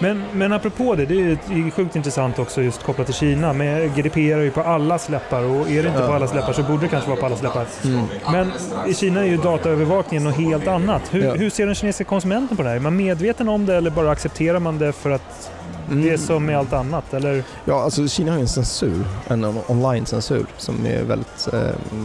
Men, 0.02 0.24
men 0.34 0.54
apropå 0.54 0.96
det, 0.96 1.06
det 1.06 1.22
är 1.22 1.72
sjukt 1.72 1.96
intressant 1.96 2.40
också 2.40 2.62
just 2.62 2.84
kopplat 2.84 3.08
till 3.08 3.16
Kina. 3.16 3.54
Men 3.54 3.94
GDPR 3.96 4.20
är 4.20 4.44
ju 4.44 4.52
på 4.52 4.62
alla 4.62 5.00
släppar 5.00 5.44
och 5.44 5.70
är 5.70 5.84
det 5.84 5.90
inte 5.90 6.08
på 6.08 6.14
alla 6.14 6.28
släppar 6.28 6.54
så 6.54 6.64
borde 6.64 6.82
det 6.82 6.88
kanske 6.88 7.10
vara 7.10 7.20
på 7.20 7.26
alla 7.26 7.36
släppar. 7.36 7.66
Mm. 7.84 8.06
Men 8.32 8.52
i 8.88 8.94
Kina 8.94 9.22
är 9.22 9.26
ju 9.26 9.38
dataövervakningen 9.38 10.24
något 10.24 10.36
helt 10.36 10.68
annat. 10.68 11.02
Hur, 11.12 11.24
ja. 11.24 11.34
hur 11.34 11.50
ser 11.50 11.66
den 11.66 11.76
kinesiska 11.76 12.04
konsumenten 12.04 12.58
på 12.58 12.64
det 12.64 12.70
här? 12.70 12.76
Är 12.76 12.80
man 12.80 12.96
medveten 12.96 13.50
om 13.50 13.66
det 13.66 13.76
eller 13.76 13.90
bara 13.90 14.12
accepterar 14.12 14.60
man 14.60 14.80
det 14.80 14.94
för 14.94 15.10
att 15.10 15.52
Mm. 15.92 16.04
Det 16.04 16.10
är 16.10 16.18
som 16.18 16.46
med 16.46 16.58
allt 16.58 16.74
annat, 16.74 17.14
eller? 17.14 17.44
Ja, 17.66 17.84
alltså 17.84 18.08
Kina 18.08 18.32
har 18.32 18.38
ju 18.38 18.42
en 18.42 18.48
censur, 18.48 19.06
en 19.28 19.46
online-censur 19.68 20.46
som 20.58 20.86
är 20.86 21.04
väldigt, 21.04 21.48
eh, 21.54 21.60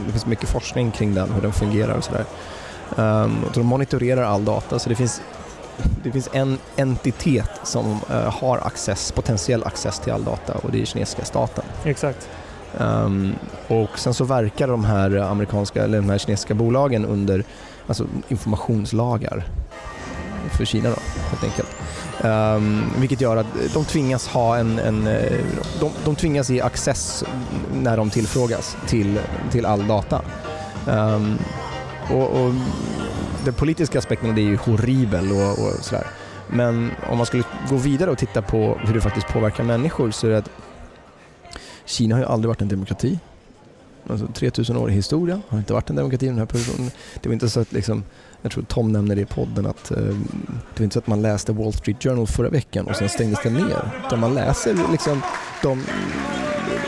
det 0.06 0.12
finns 0.12 0.26
mycket 0.26 0.48
forskning 0.48 0.90
kring 0.90 1.14
den, 1.14 1.32
hur 1.32 1.42
den 1.42 1.52
fungerar 1.52 1.94
och 1.96 2.04
sådär. 2.04 2.24
Um, 2.96 3.44
de 3.54 3.66
monitorerar 3.66 4.22
all 4.22 4.44
data, 4.44 4.78
så 4.78 4.88
det 4.88 4.94
finns 4.94 5.22
det 6.02 6.12
finns 6.12 6.28
en 6.32 6.58
entitet 6.76 7.50
som 7.62 8.00
uh, 8.10 8.16
har 8.16 8.58
access, 8.58 9.12
potentiell 9.12 9.64
access 9.64 9.98
till 9.98 10.12
all 10.12 10.24
data 10.24 10.52
och 10.52 10.70
det 10.70 10.82
är 10.82 10.84
kinesiska 10.84 11.24
staten. 11.24 11.64
Exakt. 11.84 12.28
Um, 12.78 13.34
och 13.68 13.98
sen 13.98 14.14
så 14.14 14.24
verkar 14.24 14.68
de 14.68 14.84
här 14.84 15.16
amerikanska, 15.16 15.84
eller 15.84 15.98
de 15.98 16.10
här 16.10 16.18
kinesiska 16.18 16.54
bolagen 16.54 17.04
under 17.04 17.44
alltså, 17.86 18.06
informationslagar 18.28 19.44
för 20.56 20.64
Kina 20.64 20.90
då, 20.90 20.96
helt 21.30 21.44
enkelt. 21.44 21.68
Um, 22.22 22.92
vilket 22.98 23.20
gör 23.20 23.36
att 23.36 23.46
de 23.74 23.84
tvingas 23.84 24.28
ha 24.28 24.56
en, 24.56 24.78
en 24.78 25.06
eh, 25.06 25.32
de, 25.80 25.90
de 26.04 26.16
tvingas 26.16 26.50
ge 26.50 26.60
access 26.60 27.24
när 27.74 27.96
de 27.96 28.10
tillfrågas 28.10 28.76
till, 28.86 29.18
till 29.50 29.66
all 29.66 29.86
data. 29.86 30.22
Um, 30.86 31.38
och, 32.10 32.22
och 32.22 32.54
den 33.44 33.54
politiska 33.54 33.98
aspekten 33.98 34.34
det 34.34 34.40
är 34.40 34.44
ju 34.44 34.56
horribel 34.56 35.32
och, 35.32 35.50
och 35.50 35.72
sådär. 35.80 36.06
Men 36.48 36.90
om 37.10 37.16
man 37.16 37.26
skulle 37.26 37.42
gå 37.70 37.76
vidare 37.76 38.10
och 38.10 38.18
titta 38.18 38.42
på 38.42 38.78
hur 38.84 38.94
det 38.94 39.00
faktiskt 39.00 39.28
påverkar 39.28 39.64
människor 39.64 40.10
så 40.10 40.26
är 40.26 40.30
det 40.30 40.38
att 40.38 40.50
Kina 41.84 42.14
har 42.14 42.20
ju 42.20 42.28
aldrig 42.28 42.48
varit 42.48 42.62
en 42.62 42.68
demokrati. 42.68 43.18
Alltså 44.10 44.26
3000 44.26 44.76
år 44.76 44.90
i 44.90 44.94
historia 44.94 45.40
har 45.48 45.58
inte 45.58 45.72
varit 45.72 45.90
en 45.90 45.96
demokrati 45.96 46.26
den 46.26 46.38
här 46.38 46.46
perioden. 46.46 46.90
Det 47.22 47.28
var 47.28 47.34
inte 47.34 47.50
så 47.50 47.60
att 47.60 47.72
liksom, 47.72 48.04
jag 48.42 48.52
tror 48.52 48.64
Tom 48.64 48.92
nämnde 48.92 49.14
det 49.14 49.20
i 49.20 49.26
podden 49.26 49.66
att 49.66 49.90
eh, 49.90 49.96
det 49.96 50.78
var 50.78 50.84
inte 50.84 50.94
så 50.94 50.98
att 50.98 51.06
man 51.06 51.22
läste 51.22 51.52
Wall 51.52 51.72
Street 51.72 52.02
Journal 52.02 52.26
förra 52.26 52.48
veckan 52.48 52.86
och 52.86 52.96
sen 52.96 53.08
stängdes 53.08 53.42
den 53.42 53.54
ner. 53.54 53.90
Utan 54.06 54.20
man 54.20 54.34
läser 54.34 54.76
liksom 54.92 55.22
de, 55.62 55.82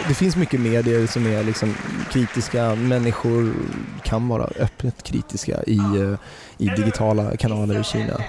det 0.09 0.15
finns 0.15 0.37
mycket 0.37 0.61
medier 0.61 1.07
som 1.07 1.27
är 1.27 1.45
liksom 1.45 1.75
kritiska. 2.13 2.75
Människor 2.75 3.55
kan 4.03 4.29
vara 4.29 4.45
öppet 4.45 5.03
kritiska 5.03 5.63
i, 5.67 5.79
eh, 5.79 6.15
i 6.59 6.67
digitala 6.77 7.37
kanaler 7.37 7.81
i 7.81 7.85
Kina. 7.85 8.21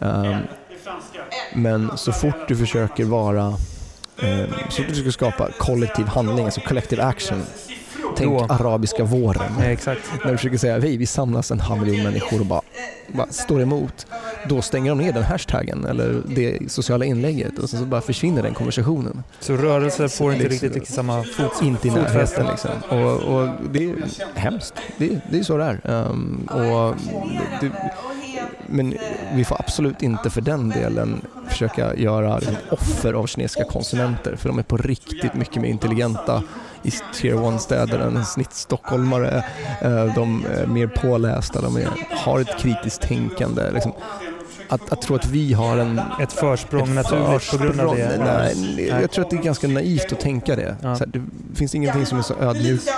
Um, 0.00 0.36
men 1.54 1.98
så 1.98 2.12
fort 2.12 2.48
du 2.48 2.56
försöker 2.56 3.04
vara, 3.04 3.46
um, 3.46 3.56
så 4.70 4.82
fort 4.82 4.86
du 4.88 4.94
ska 4.94 5.12
skapa 5.12 5.48
kollektiv 5.58 6.06
handling, 6.06 6.44
alltså 6.44 6.60
collective 6.60 7.02
action, 7.02 7.42
Tänk 8.18 8.48
då. 8.48 8.54
arabiska 8.54 9.04
våren. 9.04 9.52
Ja, 9.58 9.64
exakt. 9.64 10.00
När 10.24 10.30
du 10.30 10.36
försöker 10.36 10.58
säga 10.58 10.80
hej, 10.80 10.96
vi 10.96 11.06
samlas 11.06 11.50
en 11.50 11.60
halv 11.60 11.82
miljon 11.82 12.02
människor 12.02 12.40
och 12.40 12.46
bara, 12.46 12.60
bara 13.08 13.26
står 13.26 13.62
emot. 13.62 14.06
Då 14.48 14.62
stänger 14.62 14.90
de 14.90 14.98
ner 14.98 15.12
den 15.12 15.22
hashtaggen 15.22 15.84
eller 15.84 16.22
det 16.26 16.72
sociala 16.72 17.04
inlägget 17.04 17.58
och 17.58 17.70
så 17.70 17.76
bara 17.76 18.00
försvinner 18.00 18.42
den 18.42 18.54
konversationen. 18.54 19.22
Så 19.40 19.56
rörelser 19.56 20.08
får 20.08 20.32
inte 20.32 20.48
riktigt, 20.48 20.74
riktigt 20.74 20.94
samma 20.94 21.22
fot, 21.22 21.62
Inte 21.62 21.88
i 21.88 21.90
närheten 21.90 22.46
liksom. 22.46 22.70
Och, 22.88 23.14
och, 23.14 23.48
det 23.72 23.84
är 23.84 23.96
hemskt. 24.34 24.74
Det, 24.96 25.20
det 25.30 25.38
är 25.38 25.42
så 25.42 25.56
det 25.56 25.64
är. 25.64 25.80
Um, 25.84 26.48
och 26.50 26.96
det, 27.60 27.70
men 28.66 28.94
vi 29.34 29.44
får 29.44 29.56
absolut 29.58 30.02
inte 30.02 30.30
för 30.30 30.40
den 30.40 30.68
delen 30.68 31.20
försöka 31.48 31.96
göra 31.96 32.40
offer 32.70 33.12
av 33.12 33.26
kinesiska 33.26 33.64
konsumenter 33.64 34.36
för 34.36 34.48
de 34.48 34.58
är 34.58 34.62
på 34.62 34.76
riktigt 34.76 35.34
mycket 35.34 35.62
mer 35.62 35.68
intelligenta 35.68 36.42
i 36.82 36.92
tier 37.14 37.34
1-städer 37.34 37.98
än 37.98 38.16
en 38.16 38.24
snittstockholmare. 38.24 39.44
Eh, 39.82 40.14
de 40.14 40.44
är 40.56 40.66
mer 40.66 40.86
pålästa, 40.86 41.60
de 41.60 41.76
är, 41.76 41.88
har 42.10 42.40
ett 42.40 42.58
kritiskt 42.58 43.02
tänkande. 43.02 43.70
Liksom 43.70 43.92
att, 44.68 44.92
att 44.92 45.02
tro 45.02 45.16
att 45.16 45.26
vi 45.26 45.52
har 45.52 45.78
en... 45.78 46.00
Ett 46.20 46.32
försprång 46.32 46.88
ett 46.88 46.94
naturligt 46.94 47.42
försprång, 47.42 47.58
på 47.58 47.76
grund 47.76 47.80
av 47.80 47.96
det? 47.96 48.18
Nej, 48.24 48.54
nej, 48.76 49.00
jag 49.00 49.10
tror 49.10 49.24
att 49.24 49.30
det 49.30 49.36
är 49.36 49.42
ganska 49.42 49.68
naivt 49.68 50.12
att 50.12 50.20
tänka 50.20 50.56
det. 50.56 50.76
Ja. 50.82 50.88
Här, 50.88 51.06
det 51.06 51.22
finns 51.54 51.74
ingenting 51.74 52.06
som 52.06 52.18
är 52.18 52.22
så 52.22 52.34
ödmjukt, 52.40 52.92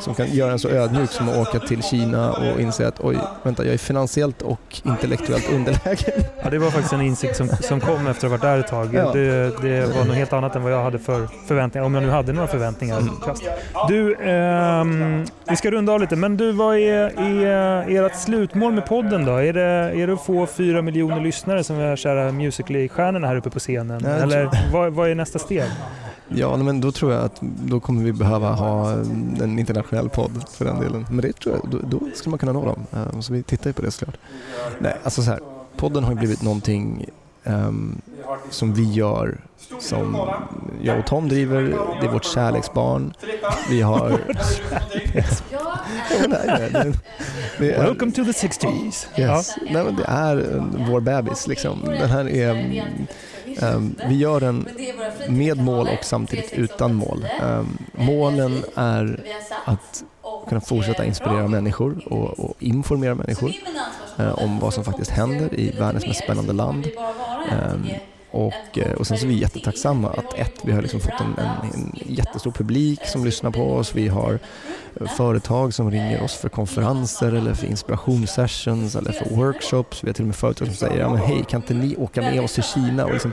som 0.00 0.14
kan 0.14 0.26
göra 0.32 0.52
en 0.52 0.58
så 0.58 0.68
ödmjuk 0.68 1.10
som 1.10 1.28
att 1.28 1.36
åka 1.36 1.58
till 1.58 1.82
Kina 1.82 2.32
och 2.32 2.60
inse 2.60 2.88
att 2.88 3.00
oj, 3.00 3.18
vänta, 3.42 3.64
jag 3.64 3.74
är 3.74 3.78
finansiellt 3.78 4.42
och 4.42 4.80
intellektuellt 4.84 5.52
underlägen. 5.52 6.24
Ja, 6.42 6.50
det 6.50 6.58
var 6.58 6.70
faktiskt 6.70 6.92
en 6.92 7.00
insikt 7.00 7.36
som, 7.36 7.48
som 7.48 7.80
kom 7.80 8.06
efter 8.06 8.10
att 8.10 8.22
ha 8.22 8.28
varit 8.28 8.42
där 8.42 8.58
ett 8.58 8.68
tag. 8.68 8.94
Ja. 8.94 9.12
Det, 9.12 9.62
det 9.62 9.96
var 9.96 10.04
något 10.04 10.16
helt 10.16 10.32
annat 10.32 10.56
än 10.56 10.62
vad 10.62 10.72
jag 10.72 10.82
hade 10.82 10.98
för 10.98 11.28
förväntningar, 11.46 11.86
om 11.86 11.94
jag 11.94 12.02
nu 12.02 12.10
hade 12.10 12.32
några 12.32 12.48
förväntningar. 12.48 12.98
Mm. 12.98 13.14
Du, 13.88 14.14
eh, 14.14 14.84
vi 15.50 15.56
ska 15.56 15.70
runda 15.70 15.92
av 15.92 16.00
lite, 16.00 16.16
men 16.16 16.36
du, 16.36 16.52
vad 16.52 16.76
är, 16.76 17.20
är 17.40 18.06
ert 18.06 18.16
slutmål 18.16 18.72
med 18.72 18.86
podden 18.86 19.24
då? 19.24 19.32
Är 19.32 19.52
det, 19.52 19.60
är 20.02 20.06
det 20.06 20.12
att 20.12 20.24
få 20.24 20.46
fyra 20.46 20.82
miljoner 20.82 21.20
lyssnare 21.20 21.64
som 21.64 21.80
är 21.80 21.96
kära 21.96 22.32
Musical.ly-stjärnorna 22.32 23.26
här 23.26 23.36
uppe 23.36 23.50
på 23.50 23.58
scenen? 23.58 24.04
Eller 24.04 24.50
vad, 24.72 24.92
vad 24.92 25.10
är 25.10 25.14
nästa 25.14 25.38
steg? 25.38 25.70
Ja, 26.28 26.56
men 26.56 26.80
då 26.80 26.92
tror 26.92 27.12
jag 27.12 27.24
att 27.24 27.40
då 27.40 27.80
kommer 27.80 28.04
vi 28.04 28.12
behöva 28.12 28.52
ha 28.52 28.92
en 28.92 29.58
internationell 29.58 30.08
podd 30.08 30.44
för 30.50 30.64
den 30.64 30.80
delen. 30.80 31.06
Men 31.10 31.20
det 31.20 31.32
tror 31.32 31.54
jag, 31.54 31.70
då, 31.70 31.98
då 31.98 32.00
skulle 32.14 32.30
man 32.30 32.38
kunna 32.38 32.52
nå 32.52 32.64
dem. 32.64 32.86
Uh, 32.94 33.20
så 33.20 33.32
vi 33.32 33.42
tittar 33.42 33.70
ju 33.70 33.74
på 33.74 33.82
det 33.82 33.90
såklart. 33.90 34.16
Nej, 34.78 34.96
alltså 35.02 35.22
så 35.22 35.30
här, 35.30 35.40
podden 35.76 36.04
har 36.04 36.12
ju 36.12 36.18
blivit 36.18 36.42
någonting 36.42 37.06
um, 37.44 38.00
som 38.50 38.74
vi 38.74 38.92
gör 38.92 39.38
som 39.80 40.28
jag 40.82 40.98
och 40.98 41.06
Tom 41.06 41.28
driver, 41.28 41.62
det 42.00 42.06
är 42.06 42.12
vårt 42.12 42.24
kärleksbarn. 42.24 43.12
Vi 43.70 43.82
har... 43.82 44.20
Welcome 47.58 48.12
to 48.12 48.24
the 48.24 48.30
60s. 48.30 48.84
Yes. 48.84 49.06
Ja. 49.16 49.42
Nej, 49.70 49.84
men 49.84 49.96
det 49.96 50.04
är 50.04 50.56
eh, 50.56 50.64
vår 50.90 51.00
bebis. 51.00 51.46
Liksom. 51.46 51.80
Den 51.84 52.10
här 52.10 52.28
är... 52.28 52.82
Um, 53.62 53.94
vi 54.08 54.14
gör 54.16 54.40
den 54.40 54.68
med 55.28 55.58
mål 55.58 55.88
och 55.88 56.04
samtidigt 56.04 56.52
utan 56.52 56.94
mål. 56.94 57.26
Um, 57.42 57.78
målen 57.92 58.64
är 58.74 59.24
att 59.64 60.04
kunna 60.48 60.60
fortsätta 60.60 61.04
inspirera 61.04 61.48
människor 61.48 62.12
och, 62.12 62.40
och 62.40 62.62
informera 62.62 63.14
människor 63.14 63.52
eh, 64.18 64.42
om 64.42 64.58
vad 64.58 64.74
som 64.74 64.84
faktiskt 64.84 65.10
händer 65.10 65.60
i 65.60 65.70
världens 65.70 66.06
mest 66.06 66.22
spännande 66.22 66.52
land. 66.52 66.86
Ehm, 67.50 67.86
och, 68.36 68.78
eh, 68.78 68.92
och 68.92 69.06
sen 69.06 69.18
så 69.18 69.24
är 69.24 69.28
vi 69.28 69.34
jättetacksamma 69.34 70.08
att 70.08 70.34
ett, 70.34 70.54
vi 70.62 70.72
har 70.72 70.82
liksom 70.82 71.00
fått 71.00 71.20
en, 71.20 71.44
en, 71.44 71.70
en, 71.74 71.92
jättestor 72.06 72.50
publik 72.50 73.06
som 73.06 73.24
lyssnar 73.24 73.50
på 73.50 73.72
oss. 73.72 73.94
Vi 73.94 74.08
har 74.08 74.38
eh, 75.00 75.06
företag 75.06 75.74
som 75.74 75.90
ringer 75.90 76.22
oss 76.22 76.34
för 76.34 76.48
konferenser 76.48 77.32
eller 77.32 77.54
för 77.54 77.66
inspirationssessions 77.66 78.96
eller 78.96 79.12
för 79.12 79.36
workshops. 79.36 80.04
Vi 80.04 80.08
har 80.08 80.14
till 80.14 80.22
och 80.22 80.26
med 80.26 80.36
företag 80.36 80.68
som 80.68 80.76
säger 80.76 81.00
ja, 81.00 81.08
men 81.08 81.18
hej, 81.18 81.44
kan 81.48 81.60
inte 81.60 81.74
ni 81.74 81.96
åka 81.96 82.20
med 82.20 82.40
oss 82.40 82.52
till 82.54 82.62
Kina 82.62 83.04
och 83.04 83.12
liksom 83.12 83.32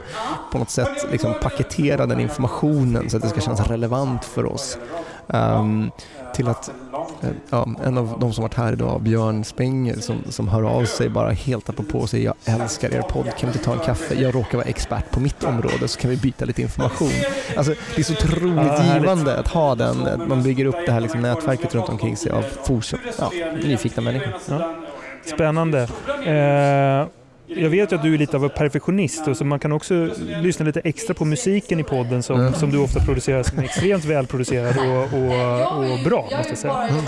på 0.52 0.58
något 0.58 0.70
sätt 0.70 1.12
liksom 1.12 1.34
paketera 1.42 2.06
den 2.06 2.20
informationen 2.20 3.10
så 3.10 3.18
att 3.18 3.24
det 3.24 3.30
ska 3.30 3.42
kännas 3.42 3.68
relevant 3.68 4.26
för 4.26 4.46
oss. 4.46 4.78
Um, 5.28 5.92
till 6.34 6.48
att 6.48 6.70
eh, 7.22 7.30
ja, 7.50 7.68
en 7.84 7.98
av 7.98 8.18
de 8.20 8.34
som 8.34 8.42
varit 8.42 8.54
här 8.54 8.74
idag, 8.74 9.02
Björn 9.02 9.44
Spengel, 9.44 10.02
som, 10.02 10.24
som 10.30 10.48
hör 10.48 10.64
av 10.64 10.86
sig 10.86 11.10
bara 11.10 11.32
helt 11.32 11.70
apropå 11.70 12.00
och 12.00 12.10
säger 12.10 12.26
jag 12.26 12.62
älskar 12.62 12.94
er 12.94 13.02
podd, 13.02 13.26
kan 13.26 13.50
vi 13.50 13.54
inte 13.56 13.66
ta 13.66 13.74
en 13.74 13.80
kaffe? 13.80 14.16
Jag 14.16 14.36
råkar 14.36 14.58
vara 14.58 14.68
expert 14.68 15.12
på 15.12 15.20
mitt 15.20 15.44
område 15.44 15.88
så 15.88 16.00
kan 16.00 16.10
vi 16.10 16.18
byta 16.18 16.46
lite 16.46 16.62
information. 16.62 17.10
Alltså, 17.58 17.74
det 17.96 18.02
är 18.02 18.04
så 18.04 18.14
otroligt 18.14 18.94
givande 18.94 19.40
att 19.40 19.48
ha 19.48 19.76
den, 19.76 20.08
att 20.08 20.28
man 20.28 20.44
bygger 20.44 20.66
upp 20.66 20.86
det 20.86 20.92
här 20.92 21.02
liksom, 21.02 21.22
nätverket 21.22 21.76
runt 21.76 21.90
omkring 21.90 22.18
sig 22.18 22.32
av 22.32 22.44
fortsatt, 22.64 23.00
ja, 23.20 23.32
nyfikna 23.64 24.04
människor. 24.04 24.34
Ja. 24.50 24.76
Spännande. 25.26 25.82
Eh 26.26 27.23
jag 27.56 27.70
vet 27.70 27.94
att 27.94 28.04
du 28.04 28.13
är 28.13 28.18
lite 28.18 28.38
av 28.38 28.44
en 28.44 28.50
perfektionist 28.50 29.28
och 29.28 29.38
så 29.38 29.46
man 29.46 29.60
kan 29.60 29.72
också 29.72 30.10
lyssna 30.42 30.66
lite 30.66 30.80
extra 30.80 31.13
på 31.13 31.26
musiken 31.26 31.80
i 31.80 31.84
podden 31.84 32.24
som, 32.24 32.39
mm. 32.39 32.54
som 32.54 32.72
du 32.72 32.78
ofta 32.78 33.00
producerar 33.00 33.44
som 33.44 33.60
är 33.60 33.63
extremt 33.63 34.06
välproducerad 34.06 34.78
och, 34.78 35.20
och, 35.20 35.92
och 35.92 36.00
bra 36.04 36.22
måste 36.22 36.50
jag 36.50 36.58
säga. 36.58 36.88
Mm, 36.88 37.04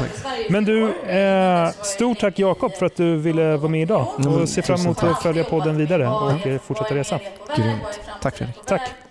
Men 0.49 0.65
du, 0.65 0.83
eh, 1.09 1.69
stort 1.69 2.19
tack 2.19 2.39
Jakob 2.39 2.73
för 2.73 2.85
att 2.85 2.95
du 2.95 3.15
ville 3.17 3.57
vara 3.57 3.71
med 3.71 3.81
idag 3.81 4.07
och 4.27 4.49
ser 4.49 4.61
fram 4.61 4.79
emot 4.79 5.03
att 5.03 5.23
följa 5.23 5.43
podden 5.43 5.77
vidare 5.77 6.07
och 6.07 6.61
fortsätta 6.63 6.95
resa. 6.95 7.19
Grymt. 7.57 7.99
Tack 8.21 8.37
Fredrik. 8.37 8.55
Tack. 8.65 9.04